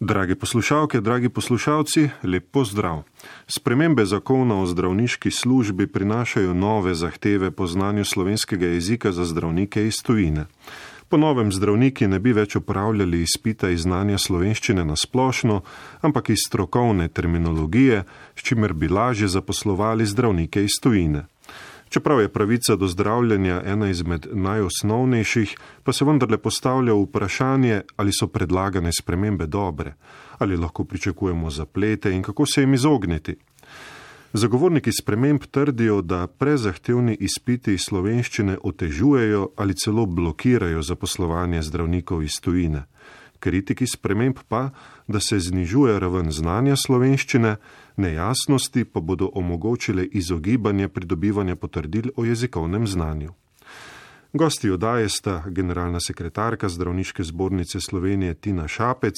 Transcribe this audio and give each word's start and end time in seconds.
Dragi 0.00 0.34
poslušalke, 0.34 1.00
dragi 1.00 1.28
poslušalci, 1.28 2.08
lep 2.22 2.50
pozdrav. 2.50 3.02
Spremembe 3.46 4.04
zakona 4.04 4.60
o 4.62 4.66
zdravniški 4.66 5.30
službi 5.30 5.86
prinašajo 5.86 6.54
nove 6.54 6.94
zahteve 6.94 7.50
po 7.50 7.66
znanju 7.66 8.04
slovenskega 8.04 8.66
jezika 8.66 9.12
za 9.12 9.24
zdravnike 9.24 9.86
iz 9.86 10.02
tujine. 10.02 10.46
Po 11.08 11.16
novem 11.16 11.52
zdravniki 11.52 12.06
ne 12.06 12.18
bi 12.18 12.32
več 12.32 12.56
upravljali 12.56 13.22
izpita 13.22 13.70
iz 13.70 13.80
znanja 13.80 14.18
slovenščine 14.18 14.84
na 14.84 14.96
splošno, 14.96 15.62
ampak 16.00 16.30
iz 16.30 16.46
strokovne 16.46 17.08
terminologije, 17.08 18.04
s 18.36 18.42
čimer 18.42 18.72
bi 18.72 18.88
lažje 18.88 19.28
zaposlovali 19.28 20.06
zdravnike 20.06 20.62
iz 20.64 20.78
tujine. 20.82 21.26
Čeprav 21.88 22.20
je 22.20 22.28
pravica 22.28 22.76
do 22.76 22.88
zdravljenja 22.88 23.62
ena 23.64 23.88
izmed 23.90 24.26
najosnovnejših, 24.32 25.56
pa 25.84 25.92
se 25.92 26.04
vendarle 26.04 26.38
postavlja 26.38 26.94
vprašanje, 26.94 27.82
ali 27.96 28.12
so 28.12 28.26
predlagane 28.26 28.90
spremembe 29.00 29.46
dobre, 29.46 29.94
ali 30.38 30.56
lahko 30.56 30.84
pričakujemo 30.84 31.50
zaplete 31.50 32.12
in 32.12 32.22
kako 32.22 32.46
se 32.46 32.60
jim 32.60 32.74
izogniti. 32.74 33.36
Zagovorniki 34.32 34.92
sprememb 34.92 35.40
trdijo, 35.50 36.02
da 36.02 36.26
prezahtevni 36.26 37.16
izpiti 37.20 37.72
iz 37.74 37.80
slovenščine 37.88 38.58
otežujejo 38.62 39.48
ali 39.56 39.74
celo 39.74 40.06
blokirajo 40.06 40.82
zaposlovanje 40.82 41.62
zdravnikov 41.62 42.22
iz 42.22 42.36
tujine. 42.40 42.84
Kritiki 43.40 43.86
sprememb 43.86 44.36
pa, 44.48 44.70
da 45.06 45.20
se 45.20 45.38
znižuje 45.38 45.98
raven 46.00 46.32
znanja 46.32 46.76
slovenščine, 46.76 47.56
nejasnosti 47.98 48.84
pa 48.84 49.00
bodo 49.00 49.30
omogočile 49.34 50.04
izogibanje 50.04 50.88
pridobivanja 50.88 51.56
potrdil 51.56 52.10
o 52.16 52.24
jezikovnem 52.24 52.86
znanju. 52.86 53.32
Gosti 54.32 54.70
odaje 54.70 55.08
sta 55.08 55.42
generalna 55.46 55.98
sekretarka 56.00 56.68
Zdravniške 56.68 57.22
zbornice 57.22 57.80
Slovenije 57.80 58.34
Tina 58.34 58.68
Šapec 58.68 59.14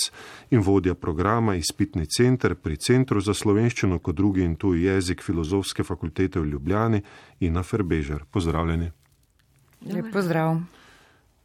in 0.51 0.61
vodja 0.61 0.95
programa 0.95 1.55
Izpitni 1.55 2.07
center 2.07 2.55
pri 2.55 2.77
Centru 2.77 3.21
za 3.21 3.35
slovenščino 3.35 3.99
kot 3.99 4.17
drugi 4.17 4.43
in 4.43 4.55
tuji 4.57 4.83
jezik 4.83 5.23
Filozofske 5.23 5.85
fakultete 5.85 6.41
v 6.41 6.47
Ljubljani 6.47 7.03
Ina 7.41 7.63
Ferbežar. 7.63 8.25
Pozdravljeni. 8.31 8.91
Lep 9.87 10.13
pozdrav. 10.13 10.61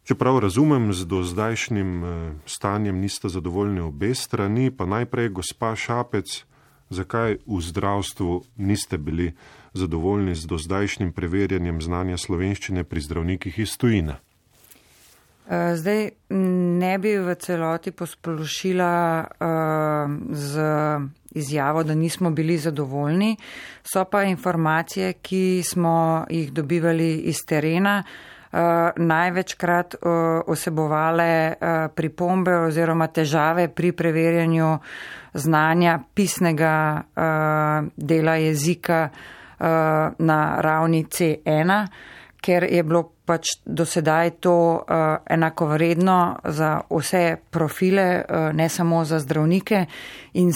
Čeprav 0.03 0.39
razumem, 0.39 0.93
z 0.93 1.05
dozdajšnjim 1.05 2.03
eh, 2.03 2.33
stanjem 2.45 2.99
niste 2.99 3.29
zadovoljni 3.29 3.79
obe 3.79 4.13
strani, 4.15 4.71
pa 4.71 4.85
najprej 4.85 5.29
gospa 5.29 5.75
Šapec, 5.75 6.45
zakaj 6.89 7.37
v 7.45 7.61
zdravstvu 7.61 8.43
niste 8.57 8.97
bili 8.97 9.33
zadovoljni 9.73 10.35
z 10.35 10.45
dozdajšnjim 10.45 11.11
preverjanjem 11.11 11.81
znanja 11.81 12.17
slovenščine 12.17 12.83
pri 12.83 13.01
zdravnikih 13.01 13.59
iz 13.59 13.77
tujine? 13.77 14.19
Eh, 15.49 15.75
zdaj 15.75 16.09
ne 16.79 16.97
bi 16.97 17.17
v 17.17 17.35
celoti 17.35 17.91
posplošila 17.91 18.93
uh, 19.21 20.13
z 20.31 20.61
izjavo, 21.31 21.83
da 21.83 21.93
nismo 21.95 22.31
bili 22.31 22.57
zadovoljni. 22.57 23.35
So 23.83 24.05
pa 24.05 24.23
informacije, 24.23 25.13
ki 25.13 25.63
smo 25.63 26.25
jih 26.29 26.53
dobivali 26.53 27.15
iz 27.29 27.45
terena, 27.45 28.03
uh, 28.05 28.35
uh, 28.55 28.89
največkrat 28.95 29.95
uh, 29.95 30.11
osebovale 30.47 31.31
uh, 31.51 31.67
pripombe 31.95 32.55
oziroma 32.67 33.07
težave 33.07 33.67
pri 33.67 33.91
preverjanju 33.91 34.71
znanja 35.35 35.99
pisnega 36.13 37.01
uh, 37.01 37.87
dela 37.97 38.35
jezika 38.35 39.09
uh, 39.09 39.65
na 40.17 40.61
ravni 40.61 41.03
C1, 41.03 41.87
ker 42.41 42.63
je 42.63 42.83
bilo 42.83 43.03
pač 43.25 43.57
dosedaj 43.65 44.29
to 44.39 44.55
uh, 44.77 45.17
enakovredno 45.29 46.37
za 46.43 46.79
vse 46.89 47.37
profile, 47.49 48.23
uh, 48.23 48.51
ne 48.53 48.69
samo 48.69 49.03
za 49.05 49.19
zdravnike 49.19 49.85
in 50.33 50.53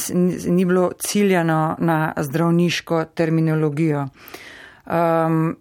ni 0.48 0.66
bilo 0.66 0.92
ciljano 1.00 1.76
na 1.80 2.14
zdravniško 2.18 3.06
terminologijo. 3.06 4.08
Um, 4.86 5.58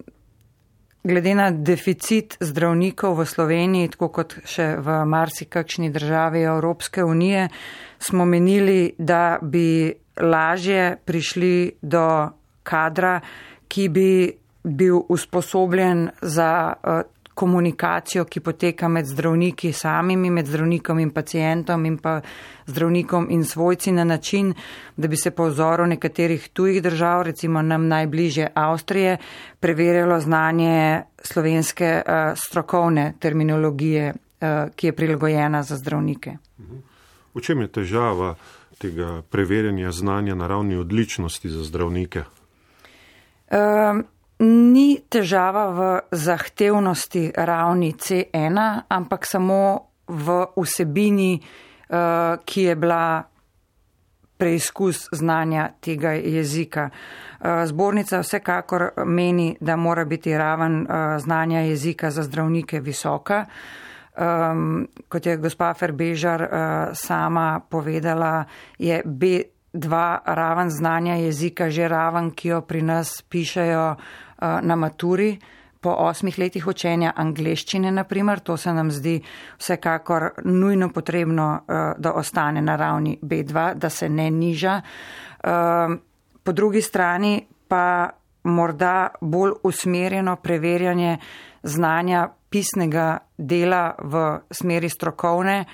glede 1.05 1.35
na 1.35 1.51
deficit 1.51 2.37
zdravnikov 2.41 3.19
v 3.19 3.27
Sloveniji, 3.27 3.93
tako 3.95 4.09
kot 4.09 4.37
še 4.45 4.77
v 4.83 5.03
marsikakšni 5.09 5.91
državi 5.95 6.43
Evropske 6.43 7.05
unije, 7.05 7.49
smo 7.99 8.25
menili, 8.25 8.95
da 8.99 9.39
bi 9.43 9.95
lažje 10.21 10.97
prišli 11.05 11.79
do 11.83 12.31
kadra, 12.63 13.21
ki 13.69 13.89
bi 13.89 14.11
bil 14.65 15.01
usposobljen 15.09 16.09
za 16.23 16.75
uh, 16.75 17.01
komunikacijo, 17.39 18.25
ki 18.25 18.41
poteka 18.41 18.89
med 18.91 19.07
zdravniki 19.07 19.71
samimi, 19.73 20.31
med 20.31 20.47
zdravnikom 20.51 20.99
in 20.99 21.11
pacijentom 21.15 21.85
in 21.87 21.99
pa 22.03 22.17
zdravnikom 22.67 23.29
in 23.31 23.45
svojci 23.45 23.93
na 23.93 24.05
način, 24.05 24.55
da 24.97 25.09
bi 25.09 25.17
se 25.17 25.31
po 25.31 25.47
vzoru 25.47 25.87
nekaterih 25.87 26.49
tujih 26.49 26.83
držav, 26.83 27.23
recimo 27.23 27.63
nam 27.63 27.87
najbližje 27.89 28.51
Avstrije, 28.55 29.17
preverjalo 29.61 30.21
znanje 30.21 31.03
slovenske 31.23 32.03
uh, 32.03 32.35
strokovne 32.35 33.13
terminologije, 33.21 34.13
uh, 34.15 34.75
ki 34.77 34.87
je 34.87 34.93
prilagojena 34.93 35.63
za 35.63 35.77
zdravnike. 35.77 36.37
V 37.35 37.41
čem 37.41 37.61
je 37.61 37.69
težava 37.69 38.35
tega 38.79 39.23
preverjanja 39.31 39.93
znanja 39.93 40.35
na 40.35 40.47
ravni 40.47 40.77
odličnosti 40.77 41.49
za 41.49 41.65
zdravnike? 41.65 42.25
Uh, 43.51 44.03
ni 44.39 45.01
težava 45.11 45.65
v 45.75 45.81
zahtevnosti 46.15 47.33
ravni 47.35 47.93
C1, 47.93 48.59
ampak 48.89 49.27
samo 49.27 49.91
v 50.07 50.47
vsebini, 50.57 51.39
eh, 51.39 52.37
ki 52.45 52.63
je 52.63 52.75
bila 52.77 53.25
preizkus 54.39 55.09
znanja 55.13 55.71
tega 55.81 56.13
jezika. 56.13 56.91
Eh, 57.41 57.67
zbornica 57.67 58.23
vsekakor 58.23 58.91
meni, 59.07 59.57
da 59.61 59.77
mora 59.77 60.05
biti 60.05 60.37
raven 60.39 60.87
eh, 60.87 61.19
znanja 61.19 61.61
jezika 61.61 62.11
za 62.11 62.23
zdravnike 62.23 62.81
visoka. 62.81 63.47
Um, 64.19 64.89
kot 65.09 65.27
je 65.27 65.37
gospa 65.37 65.75
Ferbežar 65.75 66.43
uh, 66.43 66.51
sama 66.93 67.61
povedala, 67.71 68.45
je 68.79 69.03
B2 69.07 70.19
raven 70.25 70.71
znanja 70.71 71.15
jezika 71.15 71.71
že 71.71 71.89
raven, 71.89 72.31
ki 72.31 72.49
jo 72.49 72.61
pri 72.61 72.83
nas 72.83 73.23
pišejo 73.23 73.91
uh, 73.91 74.28
na 74.41 74.77
maturi 74.77 75.39
po 75.81 75.91
osmih 75.91 76.39
letih 76.39 76.67
učenja 76.67 77.13
angleščine, 77.17 77.91
naprimer, 77.95 78.41
to 78.41 78.57
se 78.57 78.73
nam 78.75 78.91
zdi 78.91 79.19
vsekakor 79.59 80.31
nujno 80.45 80.91
potrebno, 80.93 81.49
eh, 81.69 81.93
da 81.99 82.13
ostane 82.13 82.63
na 82.63 82.77
ravni 82.77 83.19
B2, 83.23 83.75
da 83.75 83.91
se 83.91 84.09
ne 84.09 84.31
niža. 84.31 84.81
Eh, 85.45 85.97
po 86.43 86.53
drugi 86.53 86.83
strani 86.83 87.47
pa 87.69 88.11
morda 88.45 89.09
bolj 89.21 89.53
usmerjeno 89.63 90.37
preverjanje 90.37 91.19
znanja 91.63 92.29
pisnega 92.51 93.19
dela 93.39 93.95
v 93.99 94.39
smeri 94.51 94.89
strokovne 94.89 95.65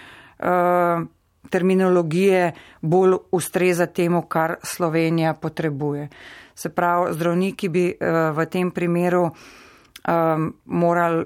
terminologije 1.51 2.53
bolj 2.81 3.17
ustreza 3.33 3.87
temu, 3.87 4.23
kar 4.23 4.57
Slovenija 4.63 5.35
potrebuje. 5.35 6.09
Se 6.55 6.69
pravi, 6.69 7.13
zdravniki 7.15 7.69
bi 7.69 7.87
uh, 7.93 8.37
v 8.37 8.47
tem 8.47 8.71
primeru 8.71 9.25
um, 9.29 10.55
morali 10.65 11.25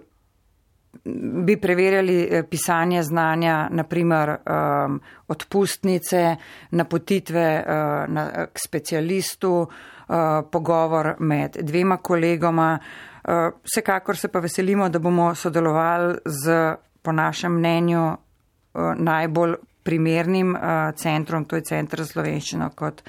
bi 1.45 1.57
preverjali 1.57 2.29
eh, 2.31 2.43
pisanje 2.43 3.03
znanja, 3.03 3.69
naprimer 3.71 4.29
um, 4.31 5.01
odpustnice, 5.29 6.37
napotitve 6.71 7.65
uh, 7.67 8.13
na, 8.13 8.47
k 8.53 8.59
specialistu, 8.65 9.53
uh, 9.61 10.17
pogovor 10.51 11.15
med 11.19 11.57
dvema 11.61 11.97
kolegoma. 11.97 12.79
Uh, 12.79 13.33
vsekakor 13.65 14.17
se 14.17 14.29
pa 14.29 14.39
veselimo, 14.39 14.89
da 14.89 14.99
bomo 14.99 15.35
sodelovali 15.35 16.19
z, 16.25 16.75
po 17.03 17.13
našem 17.13 17.53
mnenju, 17.53 18.07
uh, 18.09 18.93
najbolj 18.97 19.55
primernim 19.89 20.53
uh, 20.53 20.93
centrom, 21.01 21.49
to 21.49 21.57
je 21.57 21.65
Centr 21.73 22.05
za 22.05 22.13
slovenščino 22.13 22.69
kot 22.77 23.01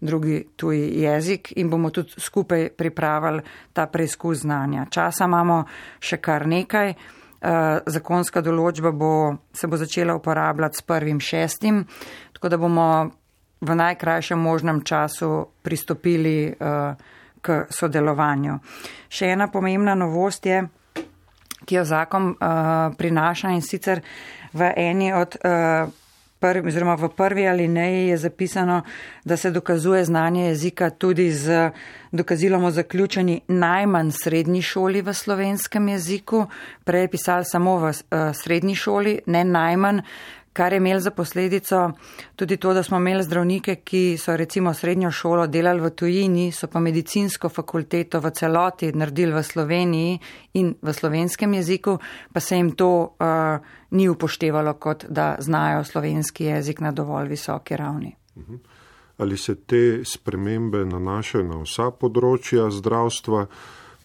drugi 0.00 0.44
tuji 0.56 1.02
jezik 1.02 1.52
in 1.58 1.70
bomo 1.70 1.90
tudi 1.90 2.22
skupaj 2.22 2.68
pripravili 2.78 3.42
ta 3.72 3.88
preizkus 3.90 4.44
znanja. 4.46 4.86
Časa 4.90 5.26
imamo 5.26 5.64
še 5.98 6.22
kar 6.22 6.46
nekaj. 6.46 6.94
Uh, 7.38 7.78
zakonska 7.86 8.42
določba 8.42 8.90
bo, 8.90 9.12
se 9.54 9.68
bo 9.70 9.78
začela 9.78 10.16
uporabljati 10.18 10.80
s 10.80 10.82
prvim 10.82 11.20
šestim, 11.22 11.84
tako 12.34 12.50
da 12.50 12.58
bomo 12.58 12.86
v 13.62 13.74
najkrajšem 13.78 14.38
možnem 14.38 14.82
času 14.82 15.46
pristopili 15.62 16.50
uh, 16.50 16.98
k 17.40 17.60
sodelovanju. 17.70 18.58
Še 19.08 19.30
ena 19.34 19.46
pomembna 19.50 19.94
novost 19.94 20.46
je, 20.46 20.64
ki 21.62 21.78
jo 21.78 21.84
zakon 21.86 22.32
uh, 22.32 22.90
prinaša 22.98 23.54
in 23.54 23.62
sicer 23.62 24.02
v 24.54 24.72
eni 24.74 25.12
od 25.14 25.38
uh, 25.38 25.90
prvi, 26.40 26.68
oziroma 26.68 26.94
v 26.94 27.08
prvi 27.08 27.48
alineji 27.48 28.08
je 28.08 28.16
zapisano, 28.16 28.82
da 29.24 29.36
se 29.36 29.50
dokazuje 29.50 30.04
znanje 30.04 30.46
jezika 30.48 30.90
tudi 30.90 31.32
z 31.32 31.70
dokazilom 32.12 32.64
o 32.64 32.70
zaključeni 32.70 33.40
najmanj 33.48 34.10
srednji 34.10 34.62
šoli 34.62 35.02
v 35.02 35.14
slovenskem 35.14 35.88
jeziku. 35.88 36.46
Prej 36.84 37.00
je 37.00 37.08
pisal 37.08 37.44
samo 37.44 37.76
v 37.78 37.90
uh, 37.90 38.18
srednji 38.34 38.74
šoli, 38.74 39.18
ne 39.26 39.44
najmanj, 39.44 40.00
kar 40.58 40.72
je 40.72 40.76
imel 40.76 41.00
za 41.00 41.10
posledico 41.10 41.90
tudi 42.36 42.56
to, 42.56 42.74
da 42.74 42.82
smo 42.82 42.96
imeli 42.96 43.22
zdravnike, 43.22 43.74
ki 43.74 44.18
so 44.18 44.36
recimo 44.36 44.74
srednjo 44.74 45.10
šolo 45.10 45.46
delali 45.46 45.80
v 45.80 45.90
tujini, 45.90 46.52
so 46.52 46.66
pa 46.66 46.80
medicinsko 46.80 47.48
fakulteto 47.48 48.20
v 48.20 48.30
celoti 48.30 48.92
naredili 48.92 49.32
v 49.32 49.42
Sloveniji 49.42 50.18
in 50.54 50.74
v 50.82 50.92
slovenskem 50.92 51.54
jeziku, 51.54 51.98
pa 52.32 52.40
se 52.40 52.56
jim 52.56 52.72
to 52.72 52.90
uh, 53.02 53.77
ni 53.90 54.08
upoštevalo, 54.08 54.74
kot 54.74 55.04
da 55.08 55.36
znajo 55.38 55.84
slovenski 55.84 56.44
jezik 56.44 56.80
na 56.80 56.92
dovolj 56.92 57.28
visoki 57.28 57.76
ravni. 57.76 58.14
Ali 59.18 59.36
se 59.36 59.54
te 59.54 60.04
spremembe 60.04 60.84
nanašajo 60.84 61.44
na 61.44 61.62
vsa 61.64 61.90
področja 61.90 62.70
zdravstva? 62.70 63.46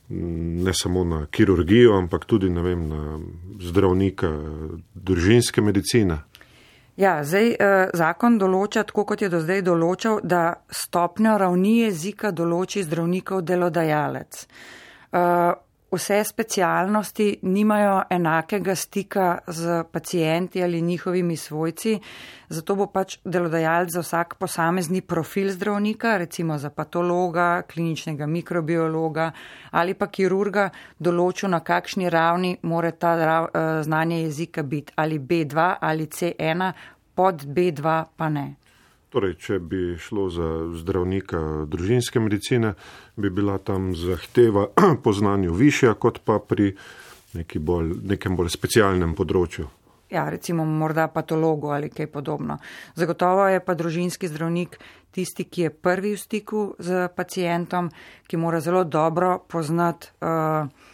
ne 0.10 0.74
samo 0.74 1.04
na 1.04 1.26
kirurgijo, 1.26 1.98
ampak 1.98 2.26
tudi 2.26 2.50
vem, 2.50 2.88
na 2.90 3.20
zdravnika 3.60 4.30
družinske 4.94 5.62
medicine. 5.62 6.18
Ja, 6.98 7.24
zdaj 7.26 7.48
eh, 7.50 7.90
zakon 7.98 8.38
določa, 8.38 8.84
tako 8.86 9.08
kot 9.10 9.24
je 9.24 9.30
do 9.34 9.40
zdaj 9.42 9.64
določal, 9.66 10.20
da 10.22 10.62
stopnjo 10.70 11.38
ravni 11.42 11.80
jezika 11.80 12.32
določi 12.32 12.84
zdravnikov 12.86 13.42
delodajalec. 13.42 14.46
Vse 15.94 16.24
specialnosti 16.24 17.40
nimajo 17.42 18.02
enakega 18.10 18.76
stika 18.76 19.38
z 19.48 19.84
pacijenti 19.92 20.64
ali 20.64 20.82
njihovimi 20.82 21.38
svojci, 21.38 22.00
zato 22.50 22.76
bo 22.76 22.88
pač 22.88 23.18
delodajalec 23.26 23.92
za 23.94 24.02
vsak 24.02 24.34
posamezni 24.40 25.02
profil 25.02 25.52
zdravnika, 25.52 26.18
recimo 26.18 26.58
za 26.58 26.70
patologa, 26.70 27.62
kliničnega 27.62 28.26
mikrobiologa 28.26 29.32
ali 29.72 29.94
pa 29.94 30.08
kirurga, 30.08 30.70
določil, 31.00 31.50
na 31.54 31.60
kakšni 31.60 32.10
ravni 32.10 32.58
mora 32.62 32.92
ta 32.92 33.14
eh, 33.14 33.84
znanje 33.84 34.22
jezika 34.24 34.64
biti, 34.64 34.94
ali 34.96 35.20
B2 35.20 35.76
ali 35.82 36.06
C1, 36.06 36.72
pod 37.16 37.46
B2 37.46 38.04
pa 38.18 38.30
ne. 38.30 38.63
Torej, 39.14 39.36
če 39.38 39.60
bi 39.62 39.94
šlo 40.02 40.26
za 40.34 40.48
zdravnika 40.74 41.40
družinske 41.70 42.18
medicine, 42.18 42.72
bi 43.14 43.30
bila 43.30 43.60
tam 43.62 43.92
zahteva 43.94 44.72
po 45.04 45.14
znanju 45.14 45.54
višja, 45.54 45.94
kot 45.94 46.24
pa 46.26 46.40
pri 46.42 46.72
bolj, 47.62 47.92
nekem 48.10 48.34
bolj 48.34 48.50
specialnem 48.56 49.14
področju. 49.14 49.68
Ja, 50.14 50.26
recimo 50.30 50.66
morda 50.66 51.06
patologu 51.14 51.70
ali 51.74 51.92
kaj 51.94 52.10
podobno. 52.14 52.58
Zagotovo 52.98 53.46
je 53.50 53.62
pa 53.66 53.78
družinski 53.78 54.30
zdravnik 54.30 54.80
tisti, 55.14 55.46
ki 55.46 55.68
je 55.68 55.74
prvi 55.74 56.16
v 56.18 56.22
stiku 56.22 56.66
z 56.82 57.08
pacijentom, 57.14 57.92
ki 58.26 58.42
mora 58.42 58.62
zelo 58.66 58.84
dobro 58.84 59.40
poznati. 59.50 60.10
Uh, 60.22 60.93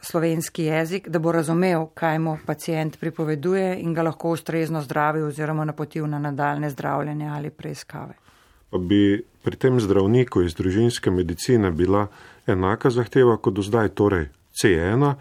slovenski 0.00 0.64
jezik, 0.64 1.08
da 1.08 1.18
bo 1.18 1.32
razumel, 1.32 1.86
kaj 1.94 2.18
mu 2.18 2.38
pacijent 2.46 3.00
pripoveduje 3.00 3.80
in 3.80 3.94
ga 3.94 4.02
lahko 4.02 4.30
ustrezno 4.30 4.82
zdravi 4.82 5.22
oziroma 5.22 5.64
napotil 5.64 6.06
na 6.06 6.18
nadaljne 6.18 6.70
zdravljenje 6.70 7.28
ali 7.28 7.50
preiskave. 7.50 8.14
Pa 8.70 8.78
bi 8.78 9.22
pri 9.42 9.56
tem 9.56 9.80
zdravniku 9.80 10.42
iz 10.42 10.54
družinske 10.54 11.10
medicine 11.10 11.70
bila 11.70 12.06
enaka 12.46 12.90
zahteva 12.90 13.36
kot 13.36 13.54
do 13.54 13.62
zdaj, 13.62 13.88
torej 13.88 14.28
C1, 14.62 15.14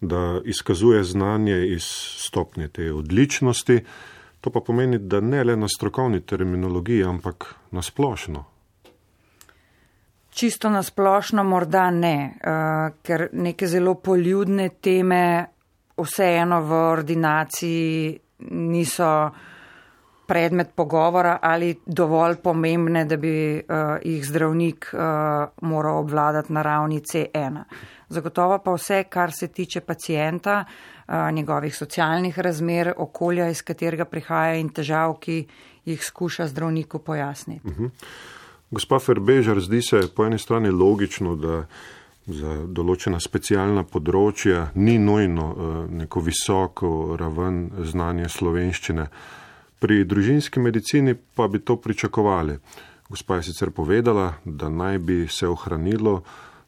da 0.00 0.40
izkazuje 0.44 1.04
znanje 1.04 1.66
iz 1.66 1.82
stopnje 2.18 2.68
te 2.68 2.92
odličnosti, 2.92 3.80
to 4.40 4.50
pa 4.50 4.60
pomeni, 4.60 4.98
da 4.98 5.20
ne 5.20 5.44
le 5.44 5.56
na 5.56 5.68
strokovni 5.68 6.20
terminologiji, 6.20 7.04
ampak 7.04 7.54
na 7.70 7.82
splošno. 7.82 8.44
Čisto 10.32 10.70
nasplošno 10.70 11.44
morda 11.44 11.90
ne, 11.90 12.16
uh, 12.40 12.94
ker 13.04 13.28
neke 13.32 13.66
zelo 13.68 13.94
poljudne 13.94 14.70
teme 14.80 15.24
vseeno 16.00 16.62
v 16.64 16.72
ordinaciji 16.72 18.18
niso 18.50 19.10
predmet 20.26 20.72
pogovora 20.74 21.36
ali 21.42 21.74
dovolj 21.86 22.38
pomembne, 22.42 23.04
da 23.04 23.16
bi 23.20 23.60
uh, 23.60 24.00
jih 24.00 24.24
zdravnik 24.24 24.88
uh, 24.94 25.00
moral 25.68 26.00
obvladati 26.00 26.52
na 26.52 26.62
ravni 26.62 27.00
C1. 27.00 27.62
Zagotovo 28.08 28.58
pa 28.64 28.72
vse, 28.72 29.04
kar 29.04 29.36
se 29.36 29.48
tiče 29.48 29.80
pacijenta, 29.80 30.64
uh, 30.64 31.30
njegovih 31.32 31.76
socialnih 31.76 32.38
razmer, 32.38 32.94
okolja, 32.96 33.50
iz 33.52 33.62
katerega 33.62 34.04
prihaja 34.04 34.56
in 34.56 34.72
težav, 34.72 35.18
ki 35.20 35.42
jih 35.84 36.04
skuša 36.04 36.46
zdravniku 36.46 36.98
pojasniti. 36.98 37.68
Uh 37.68 37.72
mhm. 37.72 37.84
-huh. 37.84 38.40
Gospa 38.72 38.98
Ferbežar, 38.98 39.60
zdi 39.60 39.82
se 39.82 40.00
po 40.16 40.24
eni 40.24 40.38
strani 40.38 40.70
logično, 40.70 41.36
da 41.36 41.64
za 42.26 42.54
določena 42.64 43.18
specialna 43.20 43.82
področja 43.84 44.70
ni 44.78 44.94
nujno 44.98 45.46
eh, 45.52 45.74
neko 46.00 46.22
visoko 46.24 46.92
raven 47.20 47.66
znanja 47.90 48.30
slovenščine. 48.32 49.06
Pri 49.82 50.06
družinski 50.08 50.62
medicini 50.62 51.12
pa 51.14 51.50
bi 51.52 51.60
to 51.60 51.76
pričakovali. 51.76 52.56
Gospa 53.10 53.40
je 53.40 53.50
sicer 53.50 53.74
povedala, 53.76 54.38
da 54.44 54.70
naj 54.72 54.98
bi 55.04 55.26
se 55.28 55.50
ohranilo 55.50 56.22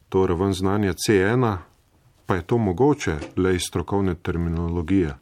to 0.09 0.27
raven 0.27 0.53
znanja 0.53 0.93
C1, 0.93 1.57
pa 2.25 2.35
je 2.35 2.45
to 2.45 2.61
mogoče 2.61 3.17
le 3.37 3.55
iz 3.55 3.65
strokovne 3.65 4.13
terminologije. 4.15 5.15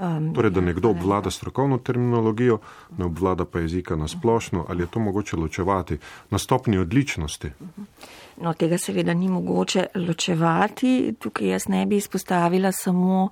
Um, 0.00 0.34
torej, 0.34 0.50
da 0.50 0.60
nekdo 0.60 0.90
obvlada 0.90 1.30
strokovno 1.30 1.78
terminologijo, 1.78 2.58
ne 2.98 3.04
obvlada 3.04 3.44
pa 3.44 3.60
jezika 3.60 3.96
na 3.96 4.08
splošno, 4.08 4.64
ali 4.68 4.82
je 4.82 4.86
to 4.86 5.00
mogoče 5.00 5.36
ločevati 5.36 5.98
na 6.30 6.38
stopni 6.38 6.78
odličnosti? 6.78 7.50
No, 8.40 8.54
tega 8.54 8.78
seveda 8.78 9.14
ni 9.14 9.28
mogoče 9.28 9.86
ločevati. 9.94 11.14
Tukaj 11.18 11.48
jaz 11.48 11.68
ne 11.68 11.86
bi 11.86 11.96
izpostavila 11.96 12.72
samo 12.72 13.28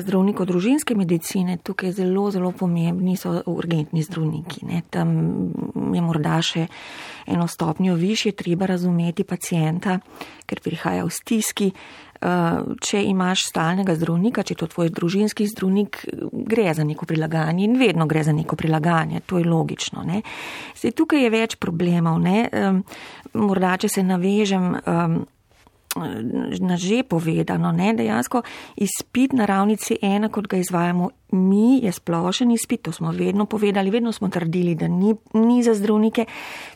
zdravnikov 0.00 0.46
družinske 0.48 0.94
medicine. 0.96 1.58
Tukaj 1.62 1.92
zelo, 1.92 2.30
zelo 2.30 2.52
pomembni 2.52 3.16
so 3.16 3.42
urgentni 3.46 4.02
zdravniki. 4.02 4.64
Ne. 4.66 4.82
Tam 4.90 5.12
je 5.92 6.00
morda 6.00 6.38
še 6.42 6.66
eno 7.26 7.48
stopnjo 7.48 7.94
više, 7.94 8.32
treba 8.32 8.66
razumeti 8.66 9.24
pacijenta, 9.24 9.98
ker 10.46 10.60
prihaja 10.64 11.04
v 11.04 11.12
stiski. 11.12 11.70
Eh, 12.22 12.58
če 12.78 13.00
imaš 13.10 13.48
stalnega 13.48 13.96
zdravnika, 13.98 14.44
če 14.46 14.54
je 14.54 14.58
to 14.60 14.68
tvoj 14.70 14.92
družinski 14.94 15.48
zdravnik, 15.50 16.04
gre 16.46 16.68
za 16.70 16.84
neko 16.86 17.06
prilagajanje 17.10 17.64
in 17.66 17.74
vedno 17.80 18.06
gre 18.06 18.22
za 18.22 18.34
neko 18.36 18.54
prilagajanje, 18.56 19.24
to 19.26 19.40
je 19.40 19.48
logično. 19.50 20.04
Zdaj, 20.78 20.94
tukaj 20.94 21.24
je 21.24 21.32
več 21.34 21.56
problemov. 21.58 22.20
Ne? 22.22 22.46
Morda, 23.34 23.74
če 23.82 23.90
se 23.90 24.04
navežem 24.06 24.70
na 26.60 26.76
že 26.76 27.02
povedano, 27.04 27.72
ne, 27.72 27.92
dejansko 27.92 28.42
izpit 28.76 29.32
na 29.32 29.44
ravni 29.44 29.76
C1, 29.76 30.30
kot 30.32 30.48
ga 30.48 30.56
izvajamo 30.56 31.10
mi, 31.32 31.80
je 31.82 31.92
splošen 31.92 32.50
izpit, 32.50 32.82
to 32.82 32.92
smo 32.92 33.10
vedno 33.12 33.46
povedali, 33.46 33.90
vedno 33.90 34.12
smo 34.12 34.28
trdili, 34.28 34.74
da 34.74 34.88
ni, 34.88 35.14
ni 35.34 35.62
za 35.62 35.74
zdravnike, 35.74 36.24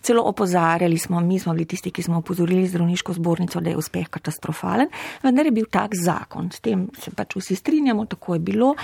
celo 0.01 0.23
opozarjali 0.23 0.99
smo, 0.99 1.21
mi 1.21 1.39
smo 1.39 1.53
bili 1.53 1.65
tisti, 1.65 1.91
ki 1.91 2.03
smo 2.03 2.19
opozorili 2.19 2.67
zdravniško 2.67 3.13
zbornico, 3.13 3.61
da 3.61 3.71
je 3.71 3.77
uspeh 3.77 4.09
katastrofalen, 4.09 4.89
vendar 5.23 5.47
je 5.47 5.53
bil 5.53 5.67
tak 5.71 5.95
zakon, 5.95 6.51
s 6.53 6.61
tem 6.61 6.89
se 6.99 7.11
pač 7.11 7.37
vsi 7.37 7.57
strinjamo, 7.57 8.07
tako 8.07 8.35
je 8.35 8.41
bilo. 8.41 8.75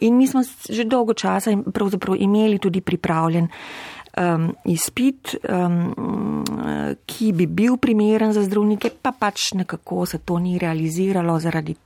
In 0.00 0.16
mi 0.16 0.26
smo 0.26 0.42
že 0.70 0.84
dolgo 0.84 1.14
časa 1.14 1.52
pravzaprav 1.74 2.16
imeli 2.16 2.58
tudi 2.58 2.80
pripravljen 2.80 3.48
um, 4.18 4.52
izpit, 4.64 5.36
um, 5.48 6.44
ki 7.06 7.32
bi 7.32 7.46
bil 7.46 7.76
primeren 7.76 8.32
za 8.32 8.42
zdravnike, 8.42 8.90
pa 9.02 9.12
pač 9.12 9.52
nekako 9.54 10.06
se 10.06 10.18
to 10.18 10.38
ni 10.38 10.58
realiziralo 10.58 11.38
zaradi 11.40 11.76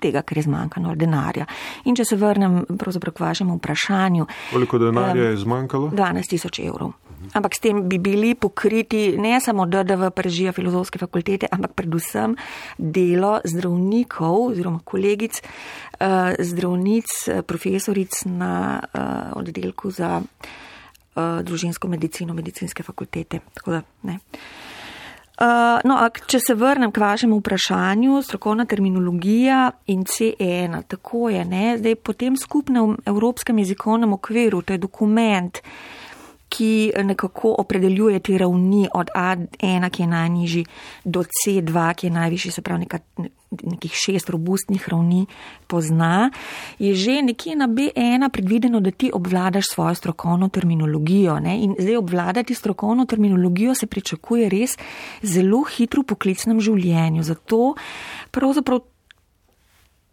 tega, 0.00 0.22
ker 0.22 0.38
je 0.38 0.46
zmanjkalo 0.46 0.94
denarja. 0.94 1.46
In 1.90 1.96
če 1.98 2.04
se 2.06 2.18
vrnem 2.18 2.62
pravzaprav 2.78 3.14
k 3.16 3.24
vašemu 3.24 3.56
vprašanju. 3.58 4.26
Koliko 4.52 4.78
denarja 4.78 5.24
um, 5.24 5.30
je 5.30 5.38
zmanjkalo? 5.42 5.90
12 5.96 6.36
tisoč 6.36 6.60
evrov. 6.62 6.92
Ampak 7.36 7.54
s 7.54 7.60
tem 7.60 7.82
bi 7.88 7.98
bili 8.00 8.32
pokriti 8.34 9.16
ne 9.20 9.36
samo 9.44 9.66
DDV 9.68 10.08
prežija 10.16 10.54
filozofske 10.56 10.98
fakultete, 10.98 11.50
ampak 11.52 11.74
predvsem 11.76 12.36
delo 12.78 13.38
zdravnikov 13.44 14.54
oziroma 14.54 14.80
kolegic, 14.84 15.42
uh, 15.42 16.32
zdravnic, 16.38 17.12
profesoric 17.46 18.24
na 18.30 18.80
uh, 18.80 19.36
oddelku 19.42 19.90
za 19.90 20.20
uh, 21.14 21.40
družinsko 21.42 21.88
medicino, 21.88 22.34
medicinske 22.34 22.82
fakultete. 22.82 23.40
Da, 23.66 23.82
uh, 25.40 25.80
no, 25.84 25.96
če 26.26 26.40
se 26.40 26.54
vrnem 26.54 26.92
k 26.92 27.00
vašemu 27.00 27.38
vprašanju, 27.40 28.22
strokovna 28.22 28.66
terminologija 28.68 29.70
in 29.92 30.04
C1, 30.04 30.82
tako 30.88 31.28
je, 31.32 31.44
ne? 31.44 31.78
zdaj 31.78 31.96
po 31.96 32.12
tem 32.12 32.36
skupnem 32.36 32.98
evropskem 33.06 33.58
jezikovnem 33.58 34.12
okviru, 34.12 34.62
to 34.62 34.76
je 34.76 34.82
dokument, 34.82 35.62
ki 36.50 36.92
nekako 37.06 37.54
opredeljuje 37.62 38.18
te 38.26 38.38
ravni 38.38 38.88
od 38.94 39.12
A1, 39.14 39.90
ki 39.90 40.02
je 40.02 40.06
najnižji, 40.06 40.64
do 41.04 41.22
C2, 41.22 41.94
ki 41.94 42.06
je 42.08 42.10
najvišji, 42.10 42.52
se 42.52 42.62
pravi 42.62 42.80
nekaj, 42.88 43.00
nekih 43.50 43.92
šest 43.94 44.30
robustnih 44.30 44.88
ravni 44.88 45.26
pozna, 45.66 46.30
je 46.78 46.94
že 46.94 47.22
nekje 47.22 47.56
na 47.56 47.68
B1 47.68 48.28
predvideno, 48.28 48.80
da 48.80 48.90
ti 48.90 49.10
obvladaš 49.14 49.64
svojo 49.68 49.94
strokovno 49.94 50.48
terminologijo. 50.48 51.40
Ne? 51.40 51.58
In 51.62 51.74
zdaj 51.78 51.96
obvladati 51.96 52.54
strokovno 52.54 53.06
terminologijo 53.06 53.74
se 53.74 53.86
pričakuje 53.86 54.48
res 54.48 54.78
zelo 55.22 55.64
hitro 55.64 56.02
v 56.02 56.06
poklicnem 56.06 56.60
življenju. 56.60 57.22
Zato 57.22 57.74
pravzaprav 58.30 58.80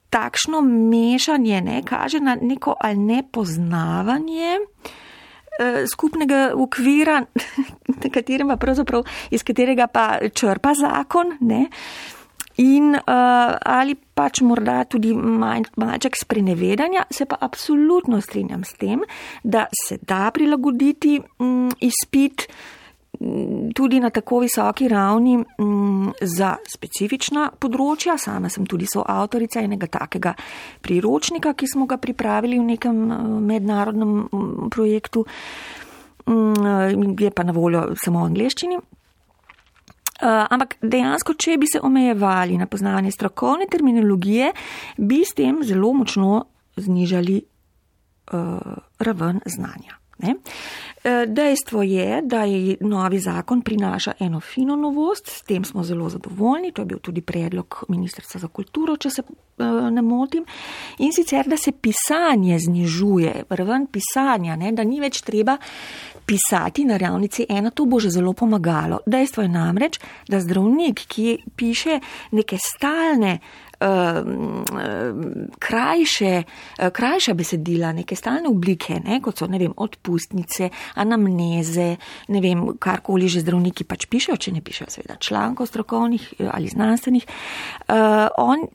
takšno 0.10 0.62
mešanje 0.62 1.62
ne, 1.62 1.82
kaže 1.86 2.20
na 2.20 2.38
neko 2.42 2.76
ali 2.80 2.98
nepoznavanje 2.98 4.58
eh, 4.58 5.86
skupnega 5.88 6.52
okvira, 6.56 7.26
iz 9.36 9.44
katerega 9.44 9.88
pa 9.88 10.18
črpa 10.34 10.74
zakon. 10.74 11.38
Ne. 11.40 11.68
In 12.58 12.96
uh, 12.96 13.02
ali 13.62 13.94
pač 13.96 14.42
morda 14.42 14.80
tudi 14.90 15.14
malček 15.14 16.18
sprenevedanja, 16.18 17.06
se 17.14 17.28
pa 17.30 17.38
absolutno 17.42 18.22
strinjam 18.22 18.64
s 18.66 18.74
tem, 18.82 19.04
da 19.44 19.68
se 19.86 20.00
da 20.02 20.32
prilagoditi 20.34 21.20
um, 21.40 21.70
izpit 21.86 22.48
uh, 22.50 22.56
tudi 23.74 24.00
na 24.00 24.10
tako 24.10 24.40
visoki 24.40 24.88
ravni 24.88 25.34
m, 25.34 25.44
mm, 25.60 26.12
za 26.22 26.56
specifična 26.70 27.50
področja. 27.60 28.18
Sama 28.18 28.50
sem 28.54 28.66
tudi 28.70 28.88
soavtorica 28.90 29.62
enega 29.66 29.90
takega 29.92 30.34
priročnika, 30.82 31.54
ki 31.58 31.68
smo 31.68 31.88
ga 31.90 31.98
pripravili 31.98 32.60
v 32.60 32.68
nekem 32.74 33.00
eh, 33.12 33.24
mednarodnem 33.54 34.14
mm, 34.28 34.70
projektu, 34.74 35.26
m, 36.28 37.16
je 37.18 37.32
pa 37.32 37.48
na 37.48 37.56
voljo 37.56 37.88
samo 38.04 38.22
v 38.24 38.32
angleščini. 38.32 38.80
Uh, 40.18 40.48
ampak 40.50 40.80
dejansko, 40.82 41.36
če 41.38 41.58
bi 41.62 41.68
se 41.70 41.82
omejevali 41.84 42.58
na 42.58 42.66
poznavanje 42.66 43.12
strokovne 43.12 43.68
terminologije, 43.70 44.50
bi 44.98 45.22
s 45.26 45.38
tem 45.38 45.62
zelo 45.64 45.94
močno 45.94 46.46
znižali 46.78 47.38
uh, 48.34 48.58
raven 49.00 49.42
znanja. 49.46 49.98
Ne? 50.18 50.36
E, 51.04 51.26
dejstvo 51.28 51.84
je, 51.84 52.22
da 52.22 52.44
je 52.44 52.78
novi 52.82 53.20
zakon 53.20 53.62
prinaša 53.62 54.14
eno 54.20 54.40
fino 54.40 54.76
novost, 54.76 55.28
s 55.28 55.42
tem 55.42 55.66
smo 55.66 55.84
zelo 55.84 56.10
zadovoljni, 56.10 56.72
to 56.72 56.82
je 56.82 56.86
bil 56.86 57.00
tudi 57.00 57.22
predlog 57.22 57.84
Ministrstva 57.90 58.40
za 58.40 58.48
kulturo, 58.48 58.98
če 58.98 59.10
se 59.10 59.24
ne 59.92 60.02
motim, 60.02 60.46
in 60.98 61.14
sicer, 61.14 61.48
da 61.48 61.58
se 61.58 61.72
pisanje 61.72 62.60
znižuje, 62.60 63.44
raven 63.50 63.88
pisanja, 63.88 64.56
ne? 64.56 64.72
da 64.72 64.84
ni 64.84 65.00
več 65.02 65.22
treba 65.22 65.58
pisati 66.28 66.86
na 66.86 66.98
ravnici 66.98 67.46
ena, 67.50 67.72
to 67.72 67.86
bo 67.86 68.00
že 68.00 68.12
zelo 68.12 68.34
pomagalo. 68.34 69.00
Dejstvo 69.08 69.44
je 69.44 69.50
namreč, 69.50 70.00
da 70.28 70.40
zdravnik, 70.44 71.08
ki 71.08 71.38
piše 71.56 72.00
neke 72.36 72.60
stalne 72.60 73.40
ehm, 73.80 74.66
krajše, 75.60 76.34
eh, 76.44 76.90
krajša 76.92 77.34
besedila, 77.34 77.94
neke 77.96 78.16
stalne 78.16 78.52
oblike, 78.52 79.00
ne, 79.00 79.22
kot 79.24 79.40
so, 79.40 79.48
ne 79.48 79.62
vem, 79.62 79.72
odpustnice, 79.72 80.70
anamneze, 81.00 81.96
ne 82.28 82.44
vem, 82.44 82.68
karkoli 82.76 83.32
že 83.32 83.46
zdravniki 83.46 83.88
pač 83.88 84.10
pišejo, 84.12 84.36
če 84.36 84.52
ne 84.52 84.62
pišejo 84.62 84.92
seveda 84.92 85.16
člankov 85.24 85.72
strokovnih 85.72 86.34
eh, 86.40 86.52
ali 86.52 86.68
znanstvenih. 86.68 87.26
Uh, 87.88 88.28
on, 88.38 88.68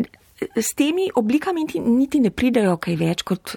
s 0.56 0.74
temi 0.74 1.10
oblikami 1.14 1.66
niti, 1.84 2.20
ne 2.20 2.30
pridajo 2.30 2.76
kaj 2.82 2.96
več 2.96 3.22
kot 3.26 3.56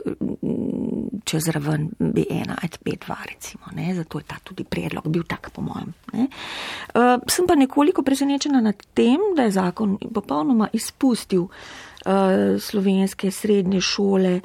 čez 1.25 1.49
raven 1.49 1.89
B1 1.99 2.53
ali 2.53 2.77
B2, 2.85 3.15
recimo. 3.33 3.65
Ne? 3.75 3.95
Zato 3.95 4.19
je 4.19 4.25
ta 4.27 4.37
tudi 4.43 4.63
predlog 4.63 5.07
bil 5.09 5.23
tak, 5.27 5.49
po 5.49 5.61
mojem. 5.61 5.93
Uh, 6.13 7.17
sem 7.27 7.47
pa 7.47 7.55
nekoliko 7.55 8.03
presenečena 8.03 8.61
nad 8.61 8.77
tem, 8.93 9.19
da 9.35 9.43
je 9.43 9.57
zakon 9.57 9.97
popolnoma 10.13 10.69
izpustil 10.73 11.47
uh, 11.49 12.59
slovenske 12.59 13.31
srednje 13.31 13.81
šole, 13.81 14.39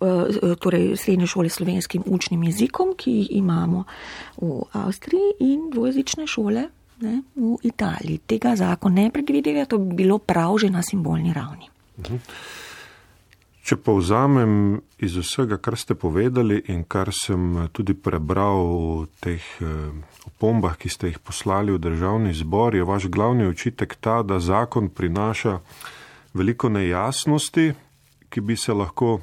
uh, 0.00 0.56
torej 0.60 0.96
srednje 0.96 1.26
šole 1.26 1.48
s 1.48 1.60
slovenskim 1.60 2.02
učnim 2.06 2.42
jezikom, 2.48 2.96
ki 2.96 3.10
jih 3.10 3.28
imamo 3.38 3.84
v 4.40 4.62
Avstriji 4.72 5.36
in 5.52 5.68
dvojezične 5.70 6.26
šole. 6.26 6.68
Ne, 7.02 7.18
v 7.34 7.56
Italiji 7.66 8.20
tega 8.30 8.54
zakon 8.56 8.94
ne 8.94 9.08
predvideva, 9.10 9.64
to 9.66 9.78
bi 9.82 10.04
bilo 10.04 10.20
prav 10.22 10.54
že 10.62 10.70
na 10.70 10.82
simbolni 10.86 11.32
ravni. 11.34 11.66
Mhm. 11.98 12.18
Če 13.62 13.76
povzamem 13.78 14.80
iz 14.98 15.14
vsega, 15.14 15.54
kar 15.62 15.76
ste 15.78 15.94
povedali 15.94 16.58
in 16.74 16.82
kar 16.82 17.12
sem 17.14 17.68
tudi 17.70 17.94
prebral 17.94 18.58
v 18.66 19.06
teh 19.22 19.44
eh, 19.62 19.68
opombah, 20.26 20.74
ki 20.74 20.90
ste 20.90 21.12
jih 21.12 21.20
poslali 21.22 21.70
v 21.70 21.78
državni 21.78 22.34
zbor, 22.34 22.74
je 22.74 22.82
vaš 22.82 23.06
glavni 23.06 23.46
očitek 23.46 23.94
ta, 24.02 24.22
da 24.26 24.42
zakon 24.42 24.90
prinaša 24.90 25.60
veliko 26.34 26.72
nejasnosti, 26.74 27.70
ki 28.26 28.40
bi 28.40 28.56
se 28.56 28.74
lahko 28.74 29.20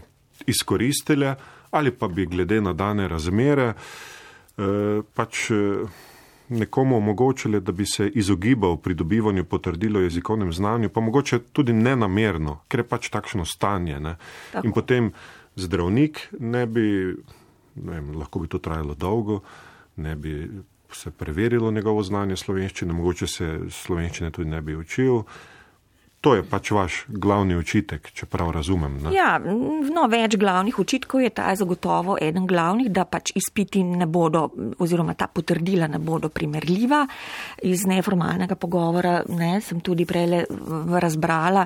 izkoristile 0.48 1.36
ali 1.72 1.92
pa 1.92 2.08
bi 2.08 2.26
glede 2.26 2.62
na 2.62 2.74
dane 2.74 3.08
razmere 3.08 3.74
eh, 3.74 5.02
pač 5.14 5.52
eh, 5.52 6.08
nekomu 6.50 6.98
omogočili, 6.98 7.62
da 7.62 7.72
bi 7.72 7.86
se 7.86 8.08
izogibal 8.10 8.78
pridobivanju 8.78 9.44
potrdilo 9.46 10.00
o 10.00 10.04
jezikovnem 10.04 10.54
znanju, 10.54 10.90
pa 10.90 11.02
mogoče 11.02 11.40
tudi 11.40 11.74
nenamerno, 11.74 12.60
ker 12.68 12.80
je 12.80 12.88
pač 12.88 13.10
takšno 13.10 13.46
stanje. 13.46 14.00
In 14.64 14.74
potem 14.74 15.12
zdravnik 15.56 16.28
ne 16.40 16.66
bi, 16.66 17.16
ne 17.76 17.92
vem, 17.92 18.16
lahko 18.18 18.40
bi 18.40 18.48
to 18.48 18.60
trajalo 18.60 18.96
dolgo, 18.96 19.42
ne 19.96 20.16
bi 20.16 20.50
se 20.92 21.12
preverilo 21.12 21.72
njegovo 21.72 22.04
znanje 22.04 22.38
slovenščine, 22.38 22.94
mogoče 22.94 23.28
se 23.28 23.60
slovenščine 23.70 24.32
tudi 24.32 24.50
ne 24.50 24.62
bi 24.62 24.76
učil. 24.76 25.24
To 26.20 26.34
je 26.36 26.44
pač 26.44 26.72
vaš 26.76 26.96
glavni 27.08 27.56
učitek, 27.56 28.10
če 28.12 28.26
prav 28.28 28.50
razumem. 28.52 28.98
Ne? 29.06 29.12
Ja, 29.16 29.38
no, 29.40 30.04
več 30.12 30.36
glavnih 30.36 30.76
učitkov 30.82 31.22
je 31.24 31.30
ta 31.32 31.54
zagotovo 31.56 32.18
eden 32.20 32.44
glavnih, 32.48 32.90
da 32.92 33.06
pač 33.08 33.32
izpiti 33.40 33.86
ne 33.88 34.04
bodo, 34.04 34.50
oziroma 34.84 35.16
ta 35.16 35.30
potrdila 35.32 35.88
ne 35.88 36.02
bodo 36.04 36.28
primerljiva. 36.28 37.06
Iz 37.64 37.86
neformalnega 37.88 38.58
pogovora 38.60 39.22
ne, 39.32 39.62
sem 39.64 39.80
tudi 39.80 40.04
prej 40.10 40.44
razbrala, 41.00 41.64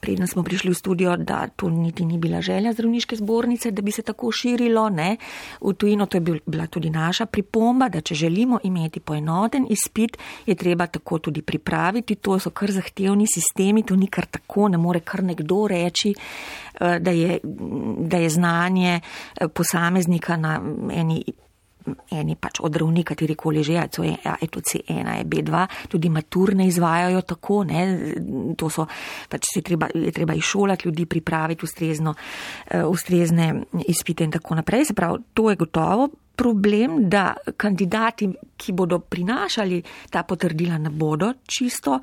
preden 0.00 0.24
smo 0.24 0.46
prišli 0.48 0.72
v 0.72 0.80
studio, 0.80 1.18
da 1.20 1.42
to 1.52 1.68
niti 1.68 2.08
ni 2.08 2.16
bila 2.16 2.40
želja 2.40 2.72
zdravniške 2.72 3.20
zbornice, 3.20 3.74
da 3.76 3.84
bi 3.84 3.92
se 3.92 4.06
tako 4.06 4.32
širilo. 4.32 4.86
Ne. 4.96 5.10
V 5.60 5.74
tujino 5.76 6.08
to 6.08 6.16
je 6.16 6.40
bila 6.46 6.70
tudi 6.72 6.88
naša 6.88 7.28
pripomba, 7.28 7.90
da 7.92 8.00
če 8.00 8.16
želimo 8.24 8.62
imeti 8.64 9.04
poenoten 9.04 9.68
izpit, 9.68 10.16
je 10.48 10.56
treba 10.56 10.88
tako 10.88 11.20
tudi 11.28 11.44
pripraviti. 11.44 12.16
To 12.16 12.40
so 12.40 12.48
kar 12.48 12.72
zahtevni 12.72 13.28
sistemi 13.28 13.84
to 13.90 13.98
ni 13.98 14.06
kar 14.06 14.28
tako, 14.30 14.68
ne 14.70 14.78
more 14.78 15.02
kar 15.02 15.24
nekdo 15.26 15.64
reči, 15.70 16.14
eh, 16.14 16.98
da 17.02 17.10
je, 17.10 17.40
da 17.42 18.22
je 18.22 18.30
znanje 18.30 19.00
eh, 19.00 19.48
posameznika 19.48 20.36
na 20.36 20.60
eni. 20.94 21.22
Eni 22.12 22.34
pač 22.36 22.58
odravni, 22.60 23.00
kateri 23.08 23.34
koli 23.34 23.62
že, 23.64 23.80
to 23.88 24.04
je 24.04 24.12
C1, 24.12 25.06
je 25.16 25.24
B2, 25.24 25.62
tudi 25.88 26.10
maturne 26.12 26.66
izvajajo 26.68 27.22
tako, 27.24 27.62
ne, 27.64 27.80
to 28.54 28.68
so, 28.68 28.84
pač 29.32 29.48
se 29.54 29.62
treba, 29.64 29.88
je 29.94 30.12
treba 30.12 30.36
izšolati 30.36 30.86
ljudi, 30.86 31.06
pripraviti 31.06 31.64
ustrezno, 31.64 32.12
uh, 32.14 32.84
ustrezne 32.84 33.64
izpite 33.88 34.28
in 34.28 34.30
tako 34.30 34.60
naprej. 34.60 34.84
Se 34.92 34.94
pravi, 34.94 35.24
to 35.34 35.48
je 35.50 35.56
gotovo 35.56 36.10
problem, 36.40 37.08
da 37.08 37.34
kandidati, 37.56 38.30
ki 38.56 38.72
bodo 38.72 38.98
prinašali 38.98 39.82
ta 40.10 40.22
potrdila, 40.24 40.78
ne 40.78 40.90
bodo 40.90 41.34
čisto 41.46 41.98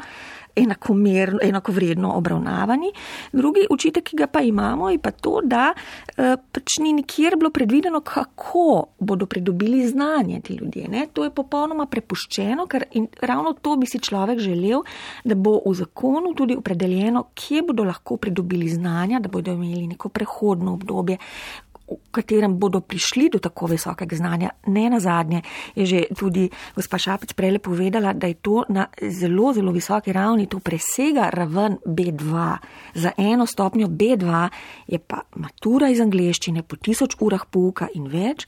enakovredno 1.42 2.14
obravnavani. 2.18 2.92
Drugi 3.34 3.68
učitek, 3.70 4.04
ki 4.04 4.18
ga 4.18 4.28
pa 4.28 4.42
imamo, 4.42 4.90
je 4.90 5.00
pa 5.02 5.12
to, 5.12 5.40
da 5.44 5.74
eh, 5.74 6.36
pač 6.52 6.80
ni 6.82 6.94
nikjer 6.94 7.38
bilo 7.38 7.52
predvideno, 7.54 8.02
kako 8.02 8.86
bodo 9.00 9.26
pridobili 9.26 9.88
znanje 9.88 10.42
ti 10.44 10.54
ljudje. 10.54 10.88
Ne? 10.88 11.08
To 11.14 11.24
je 11.24 11.34
popolnoma 11.34 11.86
prepuščeno, 11.86 12.66
ker 12.66 12.86
ravno 13.22 13.54
to 13.62 13.76
bi 13.78 13.86
si 13.86 14.00
človek 14.00 14.40
želel, 14.40 14.82
da 15.24 15.36
bo 15.36 15.60
v 15.66 15.74
zakonu 15.78 16.34
tudi 16.38 16.58
opredeljeno, 16.58 17.28
kje 17.36 17.62
bodo 17.68 17.84
lahko 17.84 18.18
pridobili 18.18 18.70
znanja, 18.70 19.20
da 19.20 19.30
bodo 19.30 19.54
imeli 19.54 19.88
neko 19.88 20.10
prehodno 20.10 20.74
obdobje, 20.74 21.18
v 21.88 22.12
katerem 22.12 22.60
bodo 22.60 22.82
prišli 22.82 23.30
do 23.32 23.40
tako 23.40 23.66
visokega 23.72 24.16
znanja. 24.16 24.50
Ne 24.68 24.90
na 24.90 25.00
zadnje 25.00 25.42
je 25.76 25.86
že 25.86 26.00
tudi 26.16 26.50
gospa 26.76 26.98
Šapec 26.98 27.34
prele 27.34 27.60
povedala, 27.60 28.14
da 28.14 28.28
je 28.28 28.34
to 28.34 28.64
na 28.70 28.88
zelo, 29.02 29.54
zelo 29.54 29.72
visoki 29.72 30.14
ravni, 30.14 30.48
to 30.48 30.60
presega 30.60 31.30
raven 31.34 31.78
B2. 31.86 32.58
Za 32.94 33.12
eno 33.18 33.46
stopnjo 33.46 33.88
B2 33.88 34.50
je 34.88 35.00
pa 35.00 35.22
matura 35.36 35.90
iz 35.90 36.02
angleščine 36.02 36.64
po 36.64 36.76
tisoč 36.76 37.16
urah 37.20 37.46
pouka 37.52 37.88
in 37.94 38.08
več. 38.08 38.48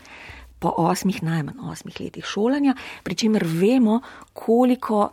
Po 0.60 0.74
osmih, 0.76 1.22
najmanj 1.24 1.56
osmih 1.72 2.02
letih 2.02 2.26
šolanja, 2.28 2.74
pri 3.04 3.16
čemer 3.16 3.46
vemo, 3.48 4.02
koliko 4.36 5.08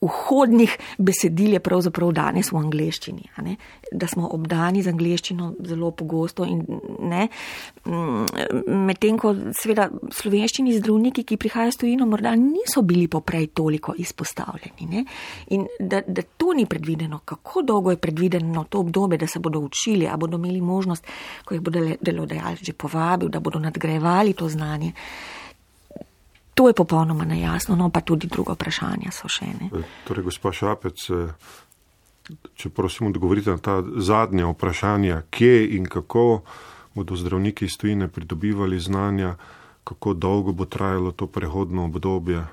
vhodnih 0.00 0.76
besedil 0.98 1.56
je 1.56 1.60
pravzaprav 1.60 2.12
danes 2.12 2.50
v 2.52 2.60
angleščini. 2.60 3.56
Da 3.92 4.08
smo 4.10 4.28
obdani 4.32 4.82
z 4.82 4.92
angleščino 4.92 5.52
zelo 5.64 5.90
pogosto 5.96 6.44
in 6.44 6.62
ne. 7.08 7.28
Medtem 8.66 9.18
ko 9.18 9.32
seveda 9.56 9.88
slovenščini 10.12 10.76
zdravniki, 10.76 11.24
ki 11.24 11.38
prihajajo 11.40 11.72
s 11.72 11.80
tujino, 11.80 12.08
morda 12.08 12.34
niso 12.36 12.82
bili 12.82 13.08
poprej 13.08 13.48
toliko 13.56 13.94
izpostavljeni. 13.98 14.90
Ne? 14.90 15.04
In 15.56 15.66
da, 15.80 16.02
da 16.06 16.22
to 16.36 16.52
ni 16.56 16.66
predvideno, 16.66 17.22
kako 17.24 17.62
dolgo 17.62 17.94
je 17.94 18.00
predvideno 18.02 18.66
to 18.68 18.84
obdobje, 18.84 19.18
da 19.18 19.26
se 19.26 19.40
bodo 19.40 19.64
učili, 19.64 20.08
a 20.08 20.16
bodo 20.16 20.36
imeli 20.36 20.60
možnost, 20.60 21.06
ko 21.44 21.54
jih 21.54 21.62
bodo 21.62 21.82
delodajalci 22.00 22.64
že 22.64 22.72
povabili, 22.72 23.30
da 23.30 23.40
bodo 23.40 23.58
nadgrajevali 23.58 24.34
to 24.34 24.48
znanje. 24.48 24.92
To 26.56 26.68
je 26.68 26.74
popolnoma 26.74 27.24
nejasno, 27.28 27.76
no 27.76 27.90
pa 27.92 28.00
tudi 28.00 28.26
druga 28.32 28.54
vprašanja 28.56 29.12
so 29.12 29.28
še 29.28 29.44
ne. 29.44 29.68
Torej, 30.08 30.24
gospod 30.24 30.56
Šapec, 30.56 31.04
eh, 31.12 31.34
če 32.56 32.70
prosim 32.72 33.10
odgovorite 33.12 33.52
na 33.52 33.60
ta 33.60 33.82
zadnja 33.84 34.48
vprašanja, 34.48 35.22
kje 35.30 35.76
in 35.76 35.84
kako 35.84 36.40
bodo 36.96 37.16
zdravniki 37.16 37.68
iz 37.68 37.76
tujine 37.76 38.08
pridobivali 38.08 38.80
znanja, 38.80 39.36
kako 39.84 40.14
dolgo 40.14 40.56
bo 40.56 40.64
trajalo 40.64 41.12
to 41.12 41.28
prehodno 41.28 41.84
obdobje. 41.84 42.46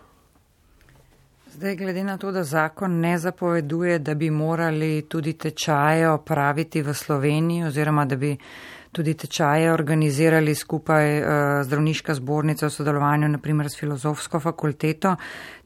Zdaj, 1.54 1.76
glede 1.76 2.04
na 2.04 2.18
to, 2.18 2.32
da 2.32 2.44
zakon 2.44 3.00
ne 3.00 3.18
zapoveduje, 3.18 4.00
da 4.00 4.14
bi 4.14 4.30
morali 4.30 5.06
tudi 5.10 5.34
tečaje 5.34 6.10
opraviti 6.10 6.82
v 6.82 6.94
Sloveniji 6.94 7.64
oziroma 7.64 8.06
da 8.06 8.16
bi 8.16 8.38
tudi 8.94 9.14
tečaje 9.18 9.74
organizirali 9.74 10.56
skupaj 10.56 11.18
uh, 11.20 11.28
zdravniška 11.66 12.14
zbornica 12.14 12.68
v 12.68 12.74
sodelovanju 12.74 13.28
naprimer 13.28 13.70
s 13.70 13.80
filozofsko 13.80 14.40
fakulteto, 14.40 15.16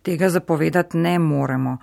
tega 0.01 0.29
zapovedati 0.29 0.97
ne 0.97 1.19
moremo. 1.19 1.77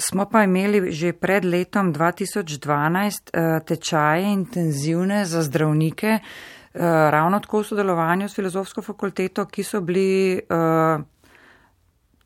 Smo 0.00 0.24
pa 0.24 0.44
imeli 0.44 0.92
že 0.92 1.12
pred 1.12 1.44
letom 1.44 1.92
2012 1.94 2.48
uh, 2.64 3.10
eh, 3.32 3.60
tečaje 3.66 4.32
intenzivne 4.32 5.24
za 5.24 5.42
zdravnike, 5.42 6.18
uh, 6.18 6.80
ravno 7.12 7.40
tako 7.40 7.60
v 7.60 7.70
sodelovanju 7.72 8.28
s 8.28 8.36
filozofsko 8.36 8.82
fakulteto, 8.82 9.44
ki 9.46 9.64
so 9.64 9.80
bili 9.80 10.40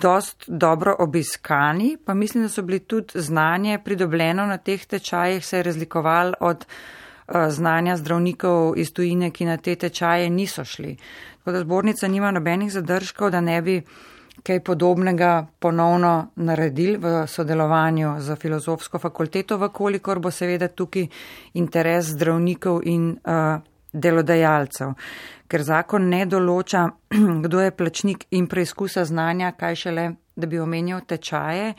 dost 0.00 0.44
dobro 0.46 0.96
obiskani, 0.98 1.96
pa 2.04 2.14
mislim, 2.14 2.42
da 2.44 2.48
so 2.48 2.62
bili 2.62 2.78
tudi 2.78 3.20
znanje 3.20 3.78
pridobljeno 3.84 4.46
na 4.46 4.58
teh 4.58 4.86
tečajih, 4.86 5.46
se 5.46 5.56
je 5.56 5.62
razlikoval 5.62 6.34
od 6.40 6.66
uh, 6.68 7.03
znanja 7.28 7.96
zdravnikov 7.96 8.74
iz 8.76 8.92
tujine, 8.92 9.30
ki 9.30 9.44
na 9.44 9.56
te 9.56 9.74
tečaje 9.76 10.30
niso 10.30 10.64
šli. 10.64 10.96
Tako 11.38 11.52
da 11.52 11.60
zbornica 11.60 12.08
nima 12.08 12.30
nobenih 12.30 12.72
zadržkov, 12.72 13.30
da 13.30 13.40
ne 13.40 13.62
bi 13.62 13.82
kaj 14.42 14.60
podobnega 14.60 15.46
ponovno 15.58 16.30
naredili 16.36 16.96
v 16.96 17.26
sodelovanju 17.26 18.16
z 18.20 18.36
filozofsko 18.36 18.98
fakulteto, 18.98 19.56
vkolikor 19.58 20.18
bo 20.18 20.30
seveda 20.30 20.68
tukaj 20.68 21.06
interes 21.54 22.10
zdravnikov 22.12 22.82
in 22.84 23.10
uh, 23.12 23.60
delodajalcev. 23.92 24.92
Ker 25.48 25.62
zakon 25.62 26.08
ne 26.10 26.24
določa, 26.26 26.88
kdo 27.44 27.62
je 27.62 27.70
plačnik 27.76 28.26
in 28.30 28.48
preizkusa 28.50 29.04
znanja, 29.04 29.54
kaj 29.56 29.80
šele, 29.86 30.10
da 30.36 30.46
bi 30.50 30.58
omenjal 30.58 31.04
tečaje, 31.06 31.74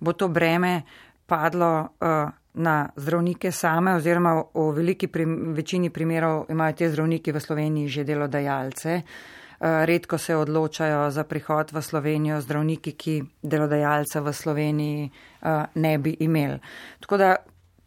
bo 0.00 0.12
to 0.12 0.28
breme 0.28 0.82
padlo 1.26 1.72
uh, 1.80 2.30
na 2.56 2.88
zdravnike 2.96 3.52
same 3.52 3.94
oziroma 3.94 4.34
v 4.54 4.66
veliki 4.76 5.08
prim, 5.08 5.54
večini 5.54 5.90
primerov 5.90 6.46
imajo 6.50 6.72
te 6.72 6.90
zdravniki 6.90 7.32
v 7.32 7.40
Sloveniji 7.40 7.88
že 7.88 8.04
delodajalce. 8.04 9.02
Uh, 9.56 9.84
redko 9.88 10.18
se 10.18 10.36
odločajo 10.36 11.10
za 11.10 11.24
prihod 11.24 11.72
v 11.72 11.82
Slovenijo 11.82 12.40
zdravniki, 12.40 12.92
ki 12.92 13.22
delodajalca 13.42 14.20
v 14.20 14.32
Sloveniji 14.32 15.08
uh, 15.08 15.64
ne 15.74 15.98
bi 15.98 16.16
imeli. 16.20 16.60
Tako 17.00 17.16
da, 17.16 17.36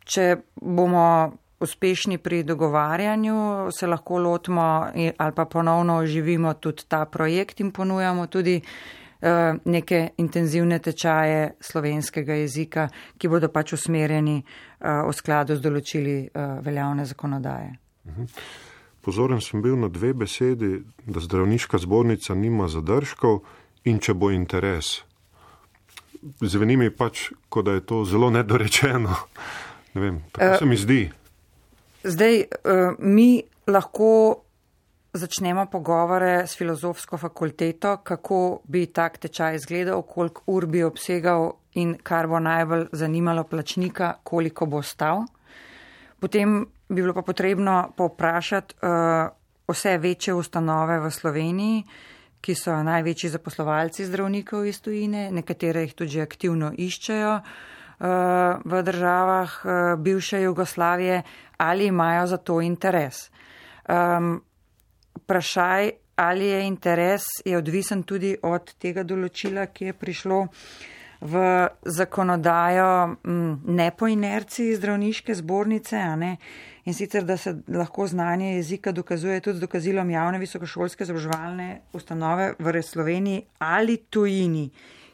če 0.06 0.36
bomo 0.62 1.34
uspešni 1.60 2.18
pri 2.18 2.44
dogovarjanju, 2.44 3.70
se 3.72 3.88
lahko 3.88 4.18
lotimo 4.18 4.88
ali 5.18 5.34
pa 5.36 5.46
ponovno 5.46 5.98
oživimo 5.98 6.54
tudi 6.54 6.84
ta 6.88 7.06
projekt 7.06 7.60
in 7.60 7.72
ponujamo 7.72 8.28
tudi 8.28 8.56
eh, 8.56 8.99
neke 9.66 10.10
intenzivne 10.18 10.80
tečaje 10.80 11.54
slovenskega 11.60 12.34
jezika, 12.40 12.88
ki 13.18 13.28
bodo 13.28 13.50
pač 13.52 13.74
usmerjeni 13.76 14.38
eh, 14.40 15.02
v 15.04 15.14
skladu 15.14 15.58
z 15.58 15.64
določili 15.64 16.18
eh, 16.24 16.58
veljavne 16.64 17.06
zakonodaje. 17.06 17.74
Mhm. 18.08 18.34
Pozoren 19.02 19.40
sem 19.42 19.62
bil 19.64 19.78
na 19.80 19.88
dve 19.88 20.12
besedi, 20.14 20.82
da 21.08 21.22
zdravniška 21.24 21.80
zbornica 21.80 22.36
nima 22.36 22.68
zadržkov 22.68 23.40
in 23.88 24.00
če 24.00 24.14
bo 24.14 24.28
interes. 24.32 25.00
Zveni 26.44 26.76
mi 26.78 26.90
pač, 26.92 27.30
kot 27.50 27.66
da 27.66 27.78
je 27.78 27.86
to 27.88 28.04
zelo 28.06 28.28
nedorečeno. 28.30 29.16
Ne 29.96 30.02
vem, 30.04 30.20
tako 30.36 30.52
uh, 30.52 30.58
se 30.60 30.68
mi 30.68 30.78
zdi. 30.78 31.00
Zdaj, 32.04 32.44
uh, 32.44 33.00
mi 33.00 33.40
lahko 33.72 34.44
začnemo 35.20 35.66
pogovore 35.72 36.48
s 36.48 36.58
filozofsko 36.58 37.18
fakulteto, 37.18 37.98
kako 38.04 38.62
bi 38.64 38.86
tak 38.88 39.18
tečaj 39.18 39.56
izgledal, 39.56 40.02
koliko 40.02 40.44
ur 40.48 40.66
bi 40.66 40.84
obsegal 40.84 41.52
in 41.80 41.98
kar 42.04 42.28
bo 42.28 42.40
najbolj 42.40 42.88
zanimalo 42.92 43.44
plačnika, 43.44 44.14
koliko 44.24 44.66
bo 44.66 44.82
stal. 44.82 45.26
Potem 46.20 46.66
bi 46.90 47.02
bilo 47.02 47.14
pa 47.14 47.22
potrebno 47.22 47.92
poprašati 47.98 48.76
uh, 48.82 49.30
vse 49.70 49.98
večje 49.98 50.34
ustanove 50.34 51.00
v 51.00 51.12
Sloveniji, 51.12 51.84
ki 52.42 52.56
so 52.56 52.76
največji 52.84 53.30
zaposlovalci 53.30 54.06
zdravnikov 54.08 54.66
iz 54.66 54.80
tujine, 54.82 55.28
nekatere 55.32 55.84
jih 55.84 55.94
tudi 55.94 56.22
aktivno 56.22 56.72
iščejo. 56.76 57.36
Uh, 58.00 58.64
v 58.64 58.82
državah 58.84 59.52
eh, 59.60 59.96
bivše 60.00 60.42
Jugoslavije, 60.42 61.24
ali 61.58 61.86
imajo 61.86 62.28
za 62.28 62.38
to 62.38 62.62
interes. 62.62 63.30
Um, 63.90 64.42
vprašaj, 65.30 65.92
ali 66.16 66.46
je 66.46 66.64
interes, 66.68 67.22
je 67.46 67.58
odvisen 67.58 68.02
tudi 68.04 68.34
od 68.42 68.74
tega 68.82 69.06
določila, 69.06 69.70
ki 69.70 69.92
je 69.92 69.94
prišlo 69.94 70.40
v 71.22 71.44
zakonodajo 71.86 72.90
m, 73.28 73.62
ne 73.68 73.92
po 73.92 74.08
inerciji 74.10 74.78
zdravniške 74.80 75.36
zbornice, 75.38 76.02
in 76.86 76.98
sicer, 76.98 77.24
da 77.24 77.38
se 77.38 77.54
lahko 77.68 78.08
znanje 78.08 78.56
jezika 78.56 78.92
dokazuje 78.92 79.40
tudi 79.42 79.58
z 79.58 79.62
dokazilom 79.62 80.10
javne 80.10 80.40
visokošolske 80.40 81.04
izobraževalne 81.04 81.82
ustanove 81.94 82.54
v 82.60 82.82
Sloveniji 82.82 83.46
ali 83.60 83.98
tujini, 84.10 84.72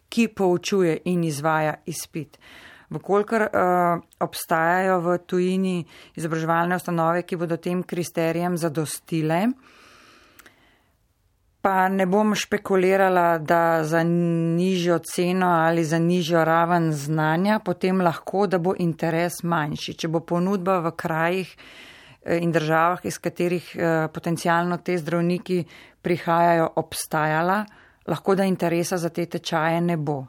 ki 0.09 0.27
poučuje 0.27 1.01
in 1.05 1.23
izvaja 1.23 1.75
izpit. 1.85 2.39
Vkolikor 2.89 3.41
uh, 3.41 3.99
obstajajo 4.21 4.99
v 5.01 5.17
tujini 5.27 5.85
izobraževalne 6.15 6.77
ustanove, 6.77 7.25
ki 7.25 7.35
bodo 7.35 7.57
tem 7.57 7.83
kriterijem 7.83 8.57
zadostile, 8.57 9.49
pa 11.65 11.87
ne 11.89 12.05
bom 12.05 12.35
špekulirala, 12.37 13.39
da 13.41 13.81
za 13.83 14.03
nižjo 14.05 14.99
ceno 15.01 15.47
ali 15.65 15.85
za 15.85 15.97
nižjo 15.99 16.43
raven 16.45 16.91
znanja, 16.93 17.57
potem 17.65 18.01
lahko, 18.05 18.45
da 18.47 18.59
bo 18.61 18.75
interes 18.77 19.41
manjši. 19.43 19.95
Če 19.97 20.11
bo 20.13 20.21
ponudba 20.21 20.77
v 20.85 20.93
krajih 20.93 21.55
eh, 21.55 22.37
in 22.45 22.53
državah, 22.53 23.01
iz 23.09 23.17
katerih 23.17 23.71
uh, 23.73 24.05
potencialno 24.13 24.77
te 24.77 24.97
zdravniki 25.01 25.63
prihajajo, 26.05 26.69
obstajala, 26.75 27.63
lahko 28.07 28.35
da 28.35 28.45
interesa 28.45 29.01
za 29.01 29.09
te 29.09 29.25
tečaje 29.25 29.81
ne 29.81 29.97
bo 29.97 30.21